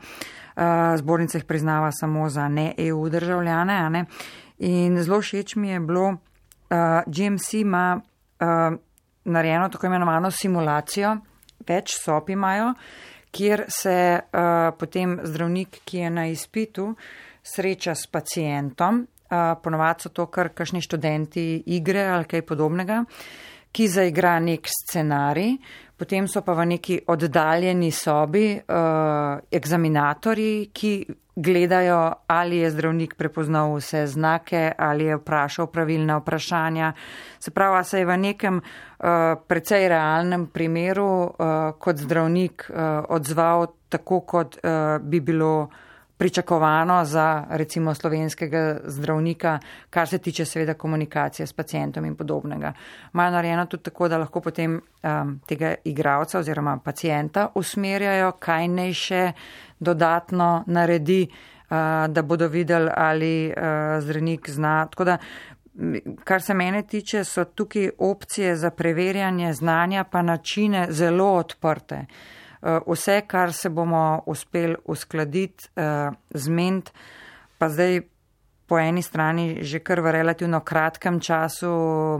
Uh, 0.60 0.96
zbornica 0.96 1.38
jih 1.38 1.44
priznava 1.44 1.92
samo 1.92 2.28
za 2.28 2.48
ne 2.48 2.74
EU 2.78 3.08
državljane. 3.08 3.90
Ne? 3.90 4.04
In 4.58 5.02
zelo 5.02 5.20
všeč 5.20 5.56
mi 5.56 5.70
je 5.70 5.80
bilo, 5.80 6.08
uh, 6.10 6.76
GMC 7.06 7.54
ima 7.54 8.00
uh, 8.00 8.76
narejeno 9.24 9.68
tako 9.68 9.86
imenovano 9.86 10.30
simulacijo, 10.30 11.16
več 11.70 11.94
sob 11.96 12.30
imajo, 12.34 12.74
kjer 13.30 13.64
se 13.70 13.96
uh, 14.18 14.42
potem 14.78 15.18
zdravnik, 15.22 15.82
ki 15.86 16.04
je 16.04 16.10
na 16.10 16.26
izpitu, 16.30 16.90
sreča 17.46 17.94
s 17.94 18.10
pacijentom, 18.10 19.04
uh, 19.30 19.54
ponovadi 19.62 20.06
so 20.06 20.12
to 20.14 20.26
kar 20.26 20.50
kakšni 20.54 20.82
študenti 20.82 21.46
igre 21.78 22.08
ali 22.10 22.26
kaj 22.30 22.42
podobnega, 22.48 23.04
ki 23.72 23.88
zaigra 23.88 24.38
nek 24.40 24.66
scenarij, 24.68 25.56
potem 25.96 26.28
so 26.28 26.42
pa 26.42 26.54
v 26.56 26.66
neki 26.74 27.00
oddaljeni 27.12 27.90
sobi 27.92 28.54
uh, 28.56 29.40
eksaminatorji, 29.52 30.70
ki 30.72 30.92
gledajo, 31.40 32.12
ali 32.26 32.56
je 32.56 32.70
zdravnik 32.70 33.14
prepoznal 33.14 33.74
vse 33.76 34.06
znake, 34.06 34.72
ali 34.78 35.04
je 35.04 35.16
vprašal 35.16 35.66
pravilna 35.66 36.18
vprašanja. 36.18 36.92
Se 37.38 37.50
pravi, 37.50 37.84
se 37.84 37.98
je 37.98 38.06
v 38.06 38.16
nekem 38.16 38.60
uh, 38.60 39.06
precej 39.48 39.88
realnem 39.88 40.46
primeru 40.46 41.06
uh, 41.22 41.30
kot 41.78 41.96
zdravnik 41.96 42.66
uh, 42.70 43.04
odzval 43.08 43.66
tako, 43.88 44.20
kot 44.20 44.58
uh, 44.62 44.98
bi 45.00 45.20
bilo 45.20 45.68
pričakovano 46.20 47.04
za 47.04 47.44
recimo 47.50 47.94
slovenskega 47.94 48.80
zdravnika, 48.84 49.58
kar 49.90 50.08
se 50.08 50.18
tiče 50.18 50.44
seveda 50.44 50.74
komunikacije 50.74 51.46
s 51.46 51.52
pacijentom 51.52 52.04
in 52.04 52.16
podobnega. 52.16 52.72
Imajo 53.14 53.30
narejeno 53.30 53.66
tudi 53.66 53.82
tako, 53.82 54.08
da 54.08 54.18
lahko 54.18 54.40
potem 54.40 54.74
um, 54.76 55.40
tega 55.48 55.74
igravca 55.84 56.38
oziroma 56.38 56.78
pacijenta 56.84 57.46
usmerjajo, 57.54 58.32
kaj 58.32 58.68
naj 58.68 58.92
še 58.92 59.22
dodatno 59.80 60.64
naredi, 60.66 61.22
uh, 61.24 61.76
da 62.12 62.22
bodo 62.22 62.48
videli, 62.48 62.90
ali 62.96 63.48
uh, 63.48 63.54
zdravnik 64.04 64.50
zna. 64.50 64.74
Tako 64.92 65.04
da, 65.04 65.16
kar 66.24 66.42
se 66.42 66.54
mene 66.54 66.82
tiče, 66.82 67.24
so 67.24 67.44
tukaj 67.44 67.90
opcije 67.98 68.56
za 68.56 68.70
preverjanje 68.70 69.52
znanja 69.52 70.04
pa 70.04 70.22
načine 70.22 70.86
zelo 70.90 71.32
odprte. 71.38 72.04
Uh, 72.62 72.66
Eh, 72.66 72.78
vse, 72.86 73.22
kar 73.26 73.52
se 73.52 73.68
bomo 73.68 74.22
uspeli 74.26 74.76
uskladiti, 74.84 75.68
eh, 75.76 76.10
zment, 76.34 76.90
pa 77.58 77.68
zdaj 77.68 78.02
po 78.66 78.78
eni 78.78 79.02
strani 79.02 79.64
že 79.64 79.78
kar 79.78 80.00
v 80.00 80.12
relativno 80.12 80.60
kratkem 80.60 81.20
času, 81.20 81.70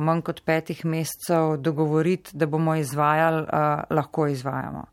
manj 0.00 0.22
kot 0.22 0.40
petih 0.44 0.85
mesecev, 0.85 1.57
dogovoriti, 1.61 2.31
da 2.33 2.46
bomo 2.46 2.74
izvajali, 2.74 3.42
eh, 3.42 3.83
lahko 3.90 4.26
izvajamo. 4.26 4.85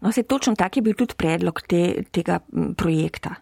No, 0.00 0.12
se 0.12 0.22
točno 0.22 0.54
tak 0.54 0.76
je 0.76 0.82
bil 0.82 0.94
tudi 0.94 1.14
predlog 1.14 1.62
te, 1.62 2.04
tega 2.12 2.38
projekta, 2.76 3.34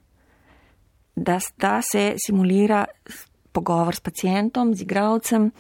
da, 1.17 1.39
da 1.59 1.81
se 1.83 2.15
simulira 2.27 2.85
pogovor 3.53 3.95
s 3.95 4.01
pacijentom, 4.01 4.75
z 4.75 4.83
igravcem, 4.83 5.51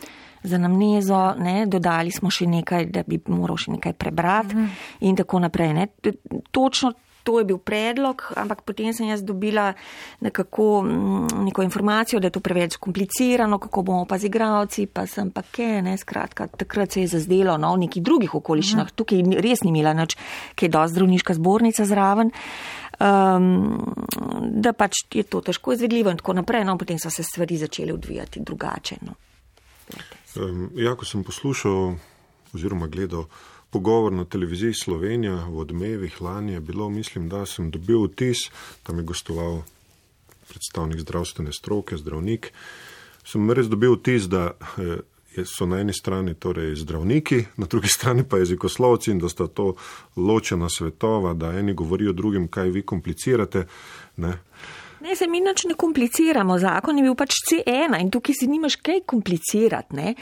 za 0.46 0.58
namnezo, 0.58 1.34
ne, 1.38 1.66
dodali 1.66 2.10
smo 2.10 2.30
še 2.30 2.46
nekaj, 2.46 2.86
da 2.94 3.02
bi 3.06 3.20
moral 3.28 3.58
še 3.58 3.74
nekaj 3.76 3.92
prebrati 3.92 4.56
mm 4.56 4.62
-hmm. 4.62 5.08
in 5.08 5.16
tako 5.16 5.38
naprej. 5.38 5.74
Ne. 5.74 5.86
Točno 6.50 6.92
to 7.26 7.38
je 7.38 7.44
bil 7.44 7.58
predlog, 7.58 8.22
ampak 8.38 8.62
potem 8.62 8.94
sem 8.94 9.08
jaz 9.10 9.24
dobila 9.26 9.72
nekako 10.22 10.82
mm, 10.82 11.42
neko 11.48 11.64
informacijo, 11.66 12.20
da 12.20 12.30
je 12.30 12.36
to 12.38 12.40
preveč 12.40 12.76
komplicirano, 12.76 13.58
kako 13.58 13.82
bomo 13.82 14.04
pa 14.06 14.18
z 14.18 14.30
igravci, 14.30 14.86
pa 14.86 15.06
sem 15.10 15.32
pa 15.34 15.42
ke, 15.42 15.82
ne, 15.82 15.96
skratka, 15.98 16.46
takrat 16.46 16.94
se 16.94 17.02
je 17.02 17.10
zazdelo, 17.16 17.56
no, 17.58 17.74
v 17.74 17.86
nekih 17.86 18.02
drugih 18.02 18.34
okoliščinah, 18.34 18.86
mm 18.86 18.88
-hmm. 18.88 18.96
tukaj 18.96 19.42
res 19.42 19.64
ni 19.64 19.74
imela 19.74 19.92
nič, 19.92 20.16
kaj 20.54 20.68
do 20.68 20.86
zdravniška 20.86 21.34
zbornica 21.34 21.84
zraven. 21.84 22.30
Um, 22.96 23.82
da 24.62 24.72
pač 24.72 25.04
je 25.12 25.22
to 25.22 25.40
težko 25.40 25.72
izvedljivo 25.72 26.10
in 26.10 26.16
tako 26.16 26.32
naprej, 26.32 26.64
no, 26.64 26.78
potem 26.78 26.98
so 26.98 27.10
se 27.10 27.22
stvari 27.22 27.56
začele 27.56 27.92
odvijati 27.92 28.40
drugače. 28.40 28.96
No. 29.02 29.12
Um, 29.92 30.15
ja, 30.74 30.94
ko 30.96 31.04
sem 31.04 31.24
poslušal 31.24 31.96
oziroma 32.54 32.86
gledal 32.86 33.26
pogovor 33.70 34.12
na 34.12 34.24
televiziji 34.24 34.74
Slovenija 34.74 35.34
v 35.50 35.58
odmevih 35.58 36.22
lani, 36.22 36.52
je 36.52 36.60
bilo, 36.60 36.88
mislim, 36.90 37.28
da 37.28 37.46
sem 37.46 37.70
dobil 37.70 38.06
vtis, 38.06 38.48
tam 38.82 38.98
je 38.98 39.04
gostoval 39.04 39.62
predstavnik 40.48 41.00
zdravstvene 41.00 41.52
stroke, 41.52 41.96
zdravnik. 41.96 42.52
Sem 43.26 43.50
res 43.50 43.68
dobil 43.68 43.98
vtis, 43.98 44.28
da 44.30 44.52
eh, 44.78 45.02
so 45.44 45.66
na 45.66 45.80
eni 45.82 45.92
strani 45.92 46.34
torej 46.34 46.76
zdravniki, 46.76 47.42
na 47.56 47.66
drugi 47.66 47.88
strani 47.98 48.24
pa 48.24 48.38
jezikoslovci 48.38 49.10
in 49.10 49.18
da 49.18 49.28
sta 49.28 49.46
to 49.46 49.74
ločena 50.16 50.68
svetova, 50.70 51.34
da 51.34 51.52
eni 51.58 51.74
govorijo 51.74 52.12
drugim, 52.12 52.48
kaj 52.48 52.70
vi 52.70 52.82
komplicirate. 52.82 53.66
Ne. 54.16 54.38
Ne, 55.00 55.16
se 55.16 55.26
mi 55.26 55.40
nič 55.40 55.64
ne 55.68 55.74
kompliciramo, 55.74 56.58
zakon 56.58 56.96
je 56.98 57.04
bil 57.04 57.16
pač 57.18 57.36
C1 57.50 57.98
in 58.00 58.10
tukaj 58.12 58.38
si 58.38 58.48
nimaš 58.48 58.78
kaj 58.80 59.02
komplicirati. 59.08 59.96
Ne? 59.96 60.14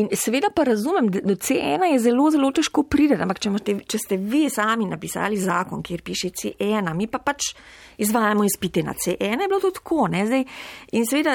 In 0.00 0.08
seveda 0.16 0.48
pa 0.54 0.64
razumem, 0.64 1.10
da 1.12 1.20
do 1.20 1.36
C1 1.36 1.84
je 1.92 1.98
zelo, 2.06 2.30
zelo 2.32 2.48
težko 2.56 2.86
prideti, 2.88 3.20
ampak 3.22 3.42
če, 3.44 3.52
možete, 3.52 3.76
če 3.84 4.00
ste 4.00 4.16
vi 4.16 4.46
sami 4.52 4.88
napisali 4.88 5.36
zakon, 5.36 5.82
kjer 5.84 6.02
piše 6.06 6.32
C1, 6.32 6.88
mi 6.96 7.08
pa 7.10 7.20
pač 7.20 7.52
izvajamo 7.98 8.44
izpite 8.44 8.82
na 8.82 8.94
C1, 8.94 9.42
je 9.42 9.48
bilo 9.48 9.60
to 9.60 9.70
tako. 9.70 10.08
Zdaj, 10.08 10.44
in 10.92 11.06
seveda, 11.06 11.34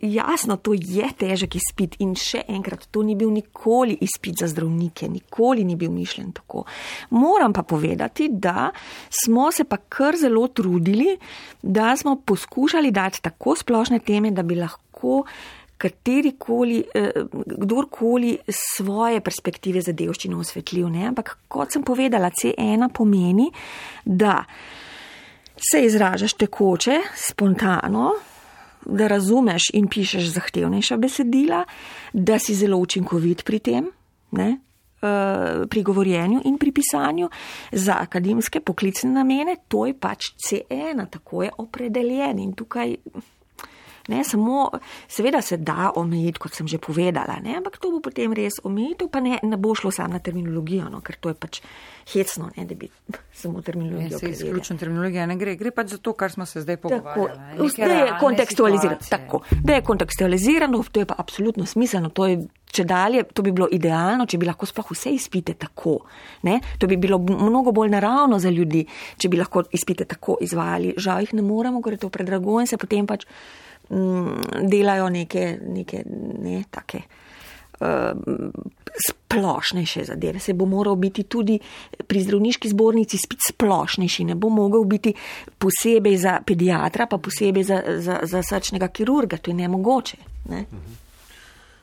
jasno, 0.00 0.56
to 0.56 0.74
je 0.76 1.08
težek 1.18 1.56
izpit 1.56 1.96
in 2.04 2.14
še 2.14 2.44
enkrat, 2.48 2.86
to 2.92 3.02
ni 3.02 3.16
bil 3.18 3.32
nikoli 3.32 3.96
izpit 4.04 4.44
za 4.44 4.50
zdravnike, 4.52 5.08
nikoli 5.08 5.64
ni 5.64 5.76
bil 5.80 5.90
mišljen 5.90 6.32
tako. 6.36 6.66
Moram 7.16 7.56
pa 7.56 7.62
povedati, 7.62 8.28
da 8.28 8.70
smo 9.08 9.50
se 9.52 9.64
pa 9.64 9.80
kar 9.88 10.16
zelo 10.20 10.46
trudili, 10.52 11.16
da 11.62 11.79
smo 11.96 12.16
poskušali 12.26 12.90
dati 12.90 13.22
tako 13.22 13.56
splošne 13.56 13.98
teme, 13.98 14.30
da 14.30 14.42
bi 14.42 14.54
lahko 14.54 15.24
katerikoli, 15.80 16.84
eh, 16.94 17.10
kdorkoli 17.46 18.38
svoje 18.48 19.20
perspektive 19.20 19.80
za 19.80 19.92
devščino 19.92 20.38
osvetljiv. 20.38 20.88
Ne? 20.88 21.06
Ampak 21.08 21.38
kot 21.48 21.72
sem 21.72 21.82
povedala, 21.82 22.30
C1 22.30 22.88
pomeni, 22.92 23.50
da 24.04 24.44
se 25.56 25.84
izražaš 25.84 26.34
tekoče, 26.34 27.00
spontano, 27.16 28.10
da 28.84 29.08
razumeš 29.08 29.70
in 29.74 29.88
pišeš 29.88 30.32
zahtevnejša 30.34 30.96
besedila, 30.96 31.64
da 32.12 32.38
si 32.38 32.54
zelo 32.54 32.76
učinkovit 32.76 33.44
pri 33.44 33.58
tem. 33.58 33.90
Ne? 34.30 34.58
Eh, 35.02 35.66
pri 35.66 35.82
govorjenju 35.82 36.40
in 36.44 36.58
pri 36.58 36.72
pisanju 36.72 37.28
za 37.72 37.96
akademske 38.00 38.60
poklicne 38.60 39.10
namene, 39.10 39.56
to 39.68 39.86
je 39.86 39.94
pač 39.96 40.26
C1, 40.36 41.06
tako 41.10 41.42
je 41.42 41.50
opredeljen 41.56 42.38
in 42.38 42.52
tukaj 42.52 42.96
Ne, 44.08 44.24
samo, 44.24 44.70
seveda 45.08 45.42
se 45.42 45.56
da 45.56 45.90
omejiti, 45.96 46.38
kot 46.38 46.54
sem 46.54 46.68
že 46.68 46.78
povedala, 46.82 47.36
ne, 47.44 47.54
ampak 47.60 47.76
to 47.78 47.92
bo 47.92 48.00
potem 48.02 48.32
res 48.34 48.56
omejitev, 48.64 49.10
pa 49.12 49.20
ne, 49.20 49.38
ne 49.42 49.58
bo 49.60 49.74
šlo 49.76 49.92
samo 49.94 50.16
na 50.16 50.18
terminologijo, 50.18 50.88
no, 50.90 50.98
ker 51.04 51.18
to 51.20 51.30
je 51.30 51.36
pač 51.38 51.60
hecno, 52.14 52.48
ne, 52.56 52.64
da 52.66 52.74
bi 52.74 52.88
samo 53.42 53.62
terminologijo. 53.62 54.16
Ne, 54.16 54.18
se 54.18 54.30
izključno 54.30 54.78
terminologija 54.80 55.28
ne 55.30 55.36
gre, 55.38 55.54
gre 55.60 55.70
pač 55.70 55.94
za 55.94 56.00
to, 56.02 56.16
kar 56.18 56.32
smo 56.32 56.46
se 56.48 56.64
zdaj 56.64 56.80
pogovarjali. 56.82 57.70
Da 57.76 57.92
je 57.92 58.16
kontekstualizirano, 58.20 59.10
tako, 59.10 59.42
da 59.62 59.78
je 59.78 59.84
kontekstualizirano, 59.86 60.82
to 60.90 61.04
je 61.04 61.06
pa 61.06 61.14
absolutno 61.18 61.66
smiselno, 61.66 62.10
to 62.10 62.26
je, 62.26 62.40
če 62.70 62.84
dalje, 62.84 63.24
to 63.34 63.42
bi 63.42 63.52
bilo 63.54 63.68
idealno, 63.72 64.26
če 64.26 64.38
bi 64.38 64.48
lahko 64.48 64.68
sploh 64.68 64.92
vse 64.94 65.12
izpite 65.14 65.56
tako, 65.58 65.98
ne, 66.46 66.60
to 66.78 66.88
bi 66.90 66.98
bilo 67.00 67.18
mnogo 67.18 67.74
bolj 67.76 67.92
naravno 67.92 68.38
za 68.38 68.50
ljudi, 68.50 68.84
če 69.18 69.30
bi 69.30 69.40
lahko 69.40 69.64
izpite 69.76 70.06
tako 70.10 70.38
izvajali. 70.40 70.94
Žal 70.98 71.26
jih 71.26 71.34
ne 71.38 71.46
moremo, 71.46 71.82
ker 71.82 71.96
je 71.96 72.04
to 72.04 72.12
predrago 72.12 72.60
in 72.60 72.70
se 72.70 72.78
potem 72.80 73.08
pač 73.10 73.26
mm, 73.90 74.66
delajo 74.70 75.10
neke, 75.10 75.46
neke 75.66 76.04
ne, 76.06 76.62
take 76.70 77.02
uh, 77.80 78.12
splošnejše 79.08 80.04
zadeve. 80.04 80.38
Se 80.38 80.54
bo 80.54 80.66
moral 80.66 80.96
biti 80.96 81.22
tudi 81.22 81.58
pri 82.06 82.22
zdravniški 82.22 82.68
zbornici 82.68 83.18
spet 83.18 83.50
splošnejši, 83.50 84.30
ne 84.30 84.34
bo 84.34 84.48
mogel 84.48 84.84
biti 84.84 85.14
posebej 85.58 86.16
za 86.16 86.38
pediatra, 86.46 87.06
pa 87.06 87.18
posebej 87.18 87.64
za, 87.64 87.82
za, 87.98 88.20
za 88.22 88.42
srčnega 88.42 88.88
kirurga. 88.88 89.36
To 89.36 89.50
je 89.50 89.54
nemogoče. 89.54 90.16
Ne? 90.50 90.64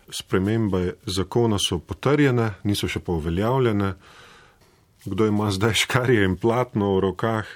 Spremembe 0.10 0.94
zakona 1.06 1.58
so 1.60 1.80
potrjene, 1.80 2.52
niso 2.64 2.88
še 2.88 3.02
pa 3.04 3.12
uveljavljene. 3.18 3.94
Kdo 5.06 5.28
ima 5.28 5.52
zdaj 5.52 5.74
škarje 5.84 6.26
in 6.26 6.38
platno 6.40 6.94
v 6.96 7.02
rokah, 7.08 7.48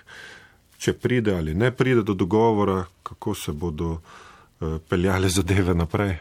če 0.77 0.93
pride 0.93 1.35
ali 1.35 1.55
ne 1.55 1.71
pride 1.71 2.03
do 2.03 2.13
dogovora, 2.13 2.83
kako 3.03 3.35
se 3.35 3.51
bodo 3.51 3.91
uh, 3.97 4.77
peljale 4.89 5.29
zadeve 5.29 5.75
naprej? 5.75 6.15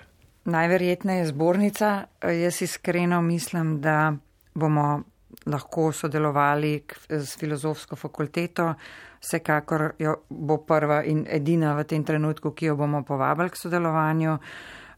Najverjetneje 0.44 1.26
zbornica. 1.30 2.04
Jaz 2.22 2.62
iskreno 2.62 3.22
mislim, 3.22 3.80
da 3.80 4.12
bomo 4.54 5.02
lahko 5.46 5.92
sodelovali 5.92 6.82
s 7.08 7.38
filozofsko 7.38 7.96
fakulteto. 7.96 8.74
Vsekakor 9.20 9.92
jo 9.98 10.14
bo 10.28 10.56
prva 10.64 11.02
in 11.04 11.26
edina 11.28 11.74
v 11.76 11.84
tem 11.84 12.04
trenutku, 12.04 12.54
ki 12.56 12.70
jo 12.70 12.76
bomo 12.76 13.02
povabili 13.04 13.50
k 13.50 13.60
sodelovanju. 13.60 14.38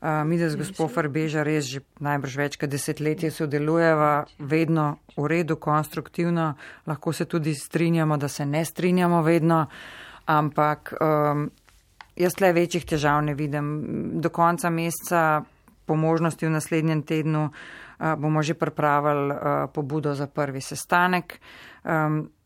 Mi, 0.02 0.34
da 0.38 0.48
z 0.50 0.58
gospod 0.58 0.90
Farbeža 0.90 1.44
res 1.46 1.68
že 1.70 1.80
najbrž 2.02 2.36
več 2.36 2.56
kot 2.58 2.72
desetletje 2.72 3.30
sodelujeva, 3.30 4.26
vedno 4.38 4.98
v 5.14 5.28
redu, 5.30 5.54
konstruktivno, 5.62 6.56
lahko 6.90 7.12
se 7.14 7.28
tudi 7.30 7.54
strinjamo, 7.54 8.18
da 8.18 8.26
se 8.28 8.42
ne 8.46 8.64
strinjamo 8.66 9.22
vedno, 9.22 9.66
ampak 10.26 10.94
um, 10.98 11.46
Jaz 12.16 12.36
le 12.40 12.52
večjih 12.52 12.84
težav 12.84 13.22
ne 13.24 13.34
vidim. 13.34 13.68
Do 14.20 14.28
konca 14.28 14.70
meseca, 14.70 15.42
po 15.86 15.96
možnosti 15.96 16.46
v 16.46 16.52
naslednjem 16.52 17.02
tednu, 17.02 17.48
bomo 17.98 18.42
že 18.42 18.54
pripravili 18.54 19.34
pobudo 19.72 20.14
za 20.14 20.26
prvi 20.26 20.60
sestanek. 20.60 21.40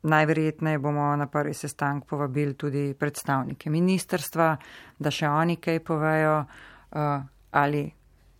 Najverjetneje 0.02 0.78
bomo 0.78 1.16
na 1.16 1.26
prvi 1.26 1.54
sestanek 1.54 2.06
povabili 2.06 2.54
tudi 2.54 2.94
predstavnike 2.94 3.70
ministerstva, 3.70 4.56
da 4.98 5.10
še 5.10 5.28
oni 5.28 5.56
kaj 5.56 5.82
povejo 5.82 6.44
ali 7.56 7.86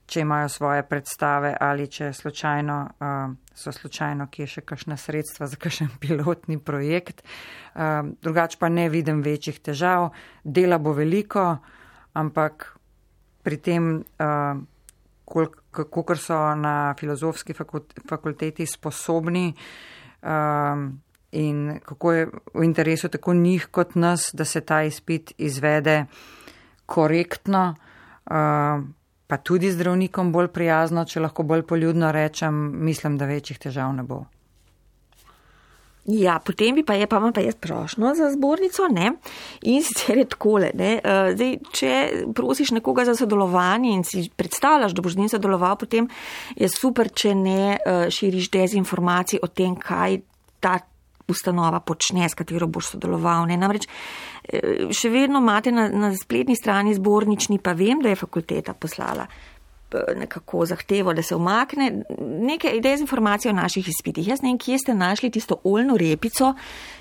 če 0.06 0.20
imajo 0.22 0.48
svoje 0.48 0.82
predstave 0.86 1.54
ali 1.60 1.88
če 1.90 2.12
slučajno, 2.12 2.76
uh, 3.00 3.34
so 3.54 3.72
slučajno, 3.72 4.28
ki 4.30 4.44
je 4.44 4.52
še 4.56 4.62
kakšna 4.68 4.98
sredstva 5.00 5.48
za 5.50 5.58
kakšen 5.58 5.90
pilotni 6.02 6.58
projekt. 6.62 7.24
Uh, 7.74 8.14
drugač 8.22 8.58
pa 8.60 8.70
ne 8.70 8.88
vidim 8.92 9.22
večjih 9.26 9.58
težav. 9.60 10.12
Dela 10.44 10.78
bo 10.78 10.94
veliko, 10.96 11.56
ampak 12.14 12.70
pri 13.46 13.58
tem, 13.62 13.90
uh, 14.22 14.62
kako 15.26 16.14
so 16.14 16.38
na 16.54 16.94
filozofski 16.98 17.54
fakulteti 18.06 18.66
sposobni 18.66 19.48
uh, 19.50 20.86
in 21.34 21.80
kako 21.82 22.12
je 22.12 22.28
v 22.54 22.62
interesu 22.62 23.10
tako 23.10 23.34
njih 23.34 23.66
kot 23.74 23.96
nas, 23.98 24.30
da 24.32 24.44
se 24.44 24.62
ta 24.62 24.84
izpit 24.86 25.34
izvede 25.38 26.04
korektno. 26.86 27.74
Uh, 28.30 28.86
pa 29.26 29.36
tudi 29.36 29.70
zdravnikom 29.72 30.32
bolj 30.32 30.48
prijazno, 30.54 31.04
če 31.04 31.20
lahko 31.20 31.42
bolj 31.42 31.66
poljudno 31.66 32.12
rečem, 32.12 32.54
mislim, 32.86 33.18
da 33.18 33.26
večjih 33.26 33.58
težav 33.58 33.94
ne 33.94 34.06
bo. 34.06 34.24
Ja, 36.06 36.38
potem 36.38 36.76
bi 36.78 36.84
pa 36.86 36.94
je, 36.94 37.06
pa 37.10 37.18
ima 37.18 37.32
pa 37.34 37.42
jaz 37.42 37.56
prošno 37.58 38.14
za 38.14 38.30
zbornico, 38.30 38.86
ne? 38.90 39.10
In 39.62 39.82
sicer 39.82 40.18
je 40.18 40.24
takole, 40.30 40.70
ne? 40.74 40.92
Eh, 41.02 41.32
zdaj, 41.34 41.56
če 41.74 41.94
prosiš 42.34 42.70
nekoga 42.78 43.04
za 43.08 43.16
sodelovanje 43.18 43.90
in 43.90 44.04
si 44.06 44.28
predstavljaš, 44.36 44.94
da 44.94 45.02
boš 45.02 45.16
z 45.16 45.18
njim 45.18 45.32
sodeloval, 45.34 45.74
potem 45.76 46.06
je 46.54 46.68
super, 46.70 47.10
če 47.10 47.34
ne 47.34 47.74
eh, 47.74 48.06
širiš 48.10 48.52
dezinformacij 48.54 49.42
o 49.42 49.50
tem, 49.50 49.74
kaj 49.74 50.20
ta 50.62 50.78
ustanova 51.28 51.80
počne, 51.80 52.28
s 52.28 52.38
katero 52.38 52.66
boš 52.66 52.94
sodeloval. 52.94 53.46
Ne? 53.50 53.58
Namreč 53.60 53.88
eh, 53.88 54.86
še 54.94 55.10
vedno 55.10 55.42
imate 55.42 55.74
na, 55.74 55.88
na 55.88 56.12
spletni 56.16 56.56
strani 56.56 56.94
zbornični, 56.94 57.58
pa 57.58 57.74
vem, 57.76 58.02
da 58.02 58.12
je 58.12 58.22
fakulteta 58.22 58.74
poslala 58.74 59.26
nekako 60.16 60.66
zahtevo, 60.66 61.14
da 61.14 61.22
se 61.22 61.34
umakne 61.34 62.02
neke 62.20 62.80
dezinformacije 62.82 63.52
o 63.52 63.56
naših 63.56 63.88
izpitih. 63.88 64.28
Jaz 64.28 64.42
ne 64.42 64.48
vem, 64.48 64.58
kje 64.58 64.78
ste 64.78 64.94
našli 64.94 65.30
tisto 65.30 65.60
oljno 65.64 65.96
repico, 65.96 66.54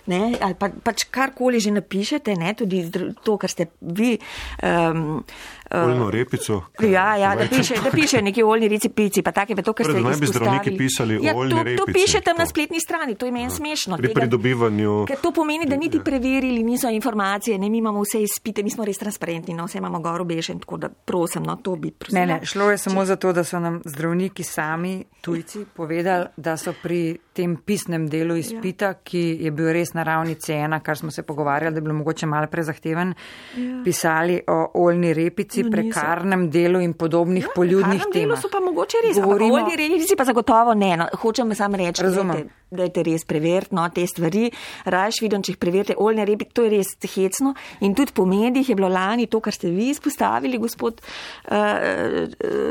ne, 0.05 0.33
ali 0.41 0.53
pa, 0.53 0.69
pač 0.83 1.03
karkoli 1.11 1.59
že 1.59 1.71
napišete, 1.71 2.35
ne, 2.35 2.53
tudi 2.53 2.91
to, 3.23 3.37
kar 3.37 3.49
ste 3.49 3.65
vi 3.81 4.17
um, 4.63 5.23
Oljno 5.71 6.11
repico. 6.11 6.61
Ja, 6.81 7.15
ja, 7.17 7.35
da 7.35 7.47
piše, 7.57 7.73
da 7.83 7.91
piše 7.91 8.21
neki 8.21 8.43
oljni 8.43 8.67
recipici, 8.67 9.21
pa 9.21 9.31
take, 9.31 9.55
to, 9.55 9.73
kar 9.73 9.85
ste 9.85 9.91
izpostavili. 9.91 10.03
Naj 10.03 10.19
bi 10.19 10.27
zdravniki 10.27 10.77
pisali 10.77 11.19
ja, 11.25 11.35
oljni 11.35 11.63
repici. 11.63 11.77
To 11.77 11.85
piše 11.93 12.21
tam 12.21 12.37
na 12.37 12.45
spletni 12.45 12.79
strani, 12.79 13.15
to 13.15 13.25
je 13.25 13.31
meni 13.31 13.49
smešno. 13.49 13.97
Pri 13.97 14.13
pridobivanju. 14.13 15.05
Ker 15.07 15.17
to 15.21 15.31
pomeni, 15.31 15.65
da 15.65 15.75
niti 15.75 15.99
preverili 16.03 16.63
niso 16.63 16.89
informacije, 16.89 17.57
ne, 17.57 17.69
mi 17.69 17.77
imamo 17.77 18.01
vse 18.01 18.21
izpite, 18.23 18.63
mi 18.63 18.69
smo 18.69 18.85
res 18.85 18.97
transparentni, 18.97 19.53
no, 19.53 19.65
vse 19.65 19.77
imamo 19.77 19.99
gor 19.99 20.21
obešen, 20.21 20.59
tako 20.59 20.77
da 20.77 20.89
prosim, 20.89 21.43
no, 21.43 21.55
to 21.55 21.75
bi 21.75 21.91
prosim. 21.91 22.19
Ne, 22.19 22.25
ne, 22.25 22.39
šlo 22.45 22.71
je 22.71 22.77
samo 22.85 23.01
Če... 23.01 23.05
za 23.05 23.15
to, 23.15 23.33
da 23.33 23.43
so 23.43 23.59
nam 23.59 23.81
zdravniki 23.85 24.43
sami, 24.43 24.95
tujci, 25.21 25.65
povedali, 25.73 26.29
da 26.37 26.55
so 26.57 26.73
pri 26.81 27.17
tem 27.35 27.57
pisnem 27.57 28.05
delu 28.09 28.37
izpita, 28.39 28.91
ja. 28.93 28.97
ki 29.03 29.23
je 29.43 29.51
bil 29.55 29.71
res 29.75 29.91
na 29.97 30.05
ravni 30.07 30.37
C1, 30.39 30.77
kar 30.85 30.97
smo 30.97 31.11
se 31.11 31.25
pogovarjali, 31.27 31.73
da 31.75 31.81
je 31.81 31.85
bilo 31.87 31.97
mogoče 31.97 32.29
malo 32.29 32.47
prezahteven, 32.51 33.13
ja. 33.57 33.79
pisali 33.83 34.37
o 34.47 34.59
oljni 34.85 35.13
repici, 35.13 35.65
no, 35.65 35.73
prekarnem 35.73 36.47
delu 36.53 36.79
in 36.85 36.93
podobnih 36.93 37.49
ja, 37.49 37.53
poljudnih 37.55 38.05
temah. 38.13 38.39
So 38.41 38.51
pa 38.51 38.61
mogoče 38.63 39.01
res, 39.07 39.19
Govorimo... 39.19 39.57
oljni 39.59 39.79
repici 39.81 40.15
pa 40.17 40.27
zagotovo 40.27 40.73
ne. 40.77 40.93
No, 41.01 41.09
hočem 41.21 41.51
samo 41.55 41.81
reči, 41.81 42.05
Razumem. 42.05 42.47
da 42.71 42.87
je 42.87 42.93
te 42.95 43.03
res 43.07 43.25
preveriti, 43.27 43.75
no, 43.75 43.87
te 43.93 44.05
stvari. 44.07 44.47
Rajš 44.85 45.21
vidim, 45.25 45.43
če 45.43 45.55
jih 45.55 45.59
preverite, 45.59 45.97
oljne 45.99 46.27
repice, 46.29 46.55
to 46.55 46.67
je 46.67 46.73
res 46.77 46.95
hecno. 47.15 47.55
In 47.83 47.97
tudi 47.97 48.15
po 48.15 48.25
medijih 48.29 48.71
je 48.71 48.79
bilo 48.79 48.89
lani 48.91 49.27
to, 49.27 49.41
kar 49.43 49.55
ste 49.55 49.73
vi 49.73 49.89
izpostavili, 49.91 50.61
gospod 50.61 51.01
uh, 51.01 51.51
uh, 51.51 52.64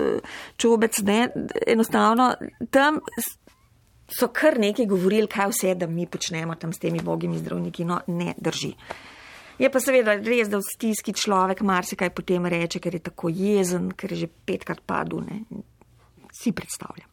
Čobec, 0.56 0.98
ne, 1.02 1.28
enostavno 1.66 2.34
tam 2.70 3.00
so 4.18 4.28
kar 4.28 4.58
nekaj 4.60 4.86
govorili, 4.86 5.26
kaj 5.30 5.50
vse, 5.50 5.74
da 5.74 5.86
mi 5.86 6.06
počnemo 6.06 6.54
tam 6.54 6.72
s 6.72 6.78
temi 6.78 7.00
bogimi 7.02 7.38
zdravniki. 7.38 7.84
No, 7.84 8.00
ne 8.06 8.34
drži. 8.36 8.74
Je 9.58 9.70
pa 9.70 9.80
seveda 9.80 10.16
res, 10.18 10.50
da 10.50 10.58
v 10.58 10.66
stiski 10.66 11.14
človek 11.14 11.62
marsikaj 11.62 12.10
potem 12.14 12.46
reče, 12.50 12.80
ker 12.82 12.98
je 12.98 13.04
tako 13.06 13.30
jezen, 13.30 13.92
ker 13.94 14.12
je 14.12 14.24
že 14.24 14.28
petkrat 14.46 14.82
padel. 14.86 15.22
Ne. 15.28 15.62
Si 16.34 16.52
predstavljam. 16.52 17.08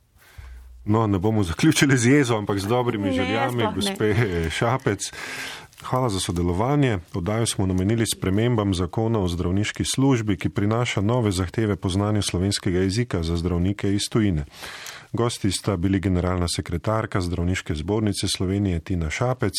No, 0.86 1.06
ne 1.08 1.20
bomo 1.22 1.44
zaključili 1.44 1.98
z 1.98 2.06
jezo, 2.06 2.38
ampak 2.38 2.60
z 2.60 2.68
dobrimi 2.68 3.12
ne, 3.12 3.14
željami, 3.14 3.68
gospe 3.76 4.14
Šapec. 4.50 5.12
Hvala 5.84 6.10
za 6.10 6.20
sodelovanje. 6.20 7.00
Oddajo 7.14 7.46
smo 7.46 7.66
namenili 7.66 8.06
spremembam 8.16 8.74
zakona 8.74 9.20
o 9.20 9.28
zdravniški 9.28 9.84
službi, 9.96 10.38
ki 10.38 10.50
prinaša 10.50 11.02
nove 11.02 11.32
zahteve 11.32 11.76
po 11.76 11.90
znanju 11.90 12.22
slovenskega 12.22 12.80
jezika 12.80 13.24
za 13.24 13.38
zdravnike 13.38 13.94
iz 13.94 14.02
tujine. 14.10 14.46
Gosti 15.14 15.52
sta 15.52 15.78
bili 15.78 16.00
generalna 16.00 16.48
sekretarka 16.48 17.22
Zdravniške 17.22 17.76
zbornice 17.76 18.28
Slovenije 18.28 18.80
Tina 18.80 19.10
Šapec 19.10 19.54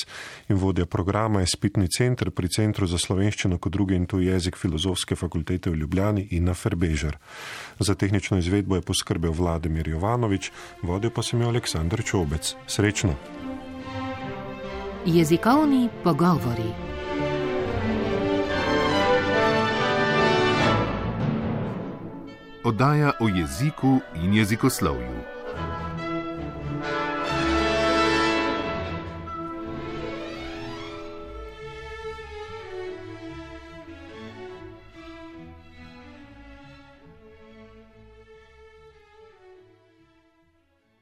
in 0.49 0.57
vodja 0.57 0.87
programa 0.87 1.43
Espitni 1.43 1.89
center 1.89 2.31
pri 2.31 2.49
Centru 2.49 2.87
za 2.87 2.99
slovenščino 2.99 3.59
kot 3.59 3.73
drugi 3.73 3.95
in 3.95 4.07
tuji 4.07 4.27
jezik 4.27 4.57
Filozofske 4.57 5.17
fakultete 5.17 5.71
v 5.71 5.75
Ljubljani 5.75 6.29
Ina 6.31 6.55
Ferbežer. 6.55 7.19
Za 7.79 7.95
tehnično 7.95 8.39
izvedbo 8.39 8.77
je 8.77 8.83
poskrbel 8.83 9.33
Vladimir 9.33 9.89
Jovanovič, 9.89 10.51
vodil 10.83 11.11
pa 11.11 11.23
sem 11.23 11.41
jo 11.41 11.49
Aleksandr 11.49 12.03
Čobec. 12.03 12.55
Srečno! 12.67 13.52
Jezikovni 15.07 15.89
pogovori. 16.05 16.71
Oddaja 22.65 23.13
o 23.21 23.29
jeziku 23.29 24.01
in 24.15 24.35
jezikoslovju. 24.35 25.32